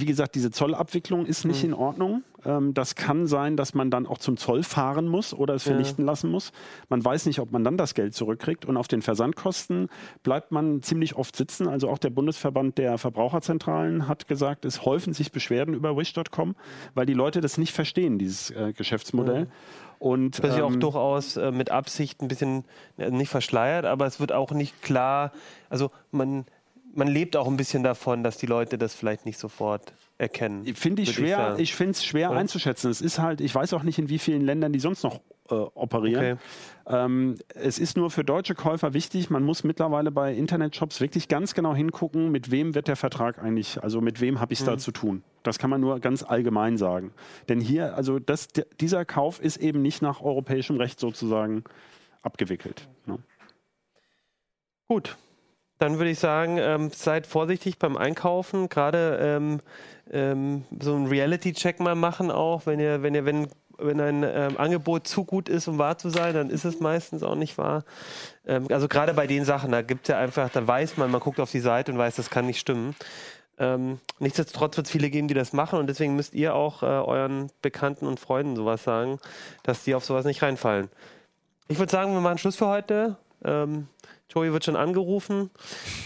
[0.00, 1.70] wie gesagt, diese Zollabwicklung ist nicht mhm.
[1.70, 2.24] in Ordnung.
[2.44, 6.04] Ähm, das kann sein, dass man dann auch zum Zoll fahren muss oder es vernichten
[6.04, 6.10] ja.
[6.10, 6.52] lassen muss.
[6.88, 8.64] Man weiß nicht, ob man dann das Geld zurückkriegt.
[8.64, 9.88] Und auf den Versandkosten
[10.22, 11.68] bleibt man ziemlich oft sitzen.
[11.68, 16.56] Also auch der Bundesverband der Verbraucherzentralen hat gesagt, es häufen sich Beschwerden über Wish.com,
[16.94, 19.44] weil die Leute das nicht verstehen, dieses äh, Geschäftsmodell.
[19.44, 19.50] Mhm.
[19.98, 22.64] Und, das ist ja auch ähm, durchaus äh, mit Absicht ein bisschen
[22.98, 25.32] äh, nicht verschleiert, aber es wird auch nicht klar,
[25.70, 26.44] also man
[26.96, 30.64] man lebt auch ein bisschen davon, dass die Leute das vielleicht nicht sofort erkennen.
[30.74, 32.36] Finde ich schwer, ich, ich finde es schwer ja.
[32.36, 32.90] einzuschätzen.
[32.90, 35.20] Es ist halt, ich weiß auch nicht, in wie vielen Ländern die sonst noch
[35.50, 36.38] äh, operieren.
[36.84, 37.04] Okay.
[37.04, 41.54] Ähm, es ist nur für deutsche Käufer wichtig, man muss mittlerweile bei Internetshops wirklich ganz
[41.54, 44.70] genau hingucken, mit wem wird der Vertrag eigentlich, also mit wem habe ich es mhm.
[44.70, 45.22] da zu tun.
[45.42, 47.12] Das kann man nur ganz allgemein sagen.
[47.48, 48.48] Denn hier, also das,
[48.80, 51.64] dieser Kauf ist eben nicht nach europäischem Recht sozusagen
[52.22, 52.88] abgewickelt.
[53.06, 53.18] Ne?
[54.88, 55.16] Gut,
[55.78, 58.68] dann würde ich sagen, ähm, seid vorsichtig beim Einkaufen.
[58.68, 59.60] Gerade ähm,
[60.10, 64.56] ähm, so einen Reality-Check mal machen auch, wenn ihr, wenn ihr, wenn wenn ein ähm,
[64.56, 67.84] Angebot zu gut ist, um wahr zu sein, dann ist es meistens auch nicht wahr.
[68.46, 71.20] Ähm, also gerade bei den Sachen, da gibt es ja einfach, da weiß man, man
[71.20, 72.94] guckt auf die Seite und weiß, das kann nicht stimmen.
[73.58, 76.86] Ähm, nichtsdestotrotz wird es viele geben, die das machen und deswegen müsst ihr auch äh,
[76.86, 79.18] euren Bekannten und Freunden sowas sagen,
[79.62, 80.88] dass die auf sowas nicht reinfallen.
[81.68, 83.16] Ich würde sagen, wir machen Schluss für heute.
[83.44, 83.88] Ähm,
[84.28, 85.50] Joey wird schon angerufen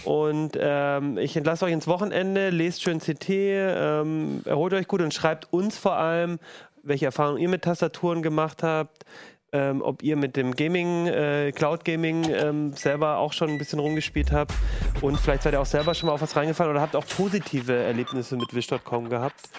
[0.05, 5.13] und ähm, ich entlasse euch ins Wochenende, lest schön CT, ähm, erholt euch gut und
[5.13, 6.39] schreibt uns vor allem,
[6.83, 9.05] welche Erfahrungen ihr mit Tastaturen gemacht habt,
[9.53, 13.79] ähm, ob ihr mit dem Gaming, äh, Cloud Gaming ähm, selber auch schon ein bisschen
[13.79, 14.53] rumgespielt habt
[15.01, 17.73] und vielleicht seid ihr auch selber schon mal auf was reingefallen oder habt auch positive
[17.73, 19.49] Erlebnisse mit Wish.com gehabt.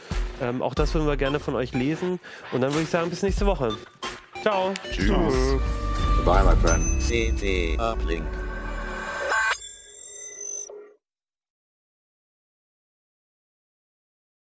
[0.41, 2.21] Ähm, auch das würden wir gerne von euch lesen
[2.53, 3.77] und dann würde ich sagen, bis nächste Woche.
[4.41, 4.73] Ciao.
[4.91, 5.61] Tschüss.
[6.25, 6.85] Bye, my friend.
[7.01, 8.42] CT Uplink.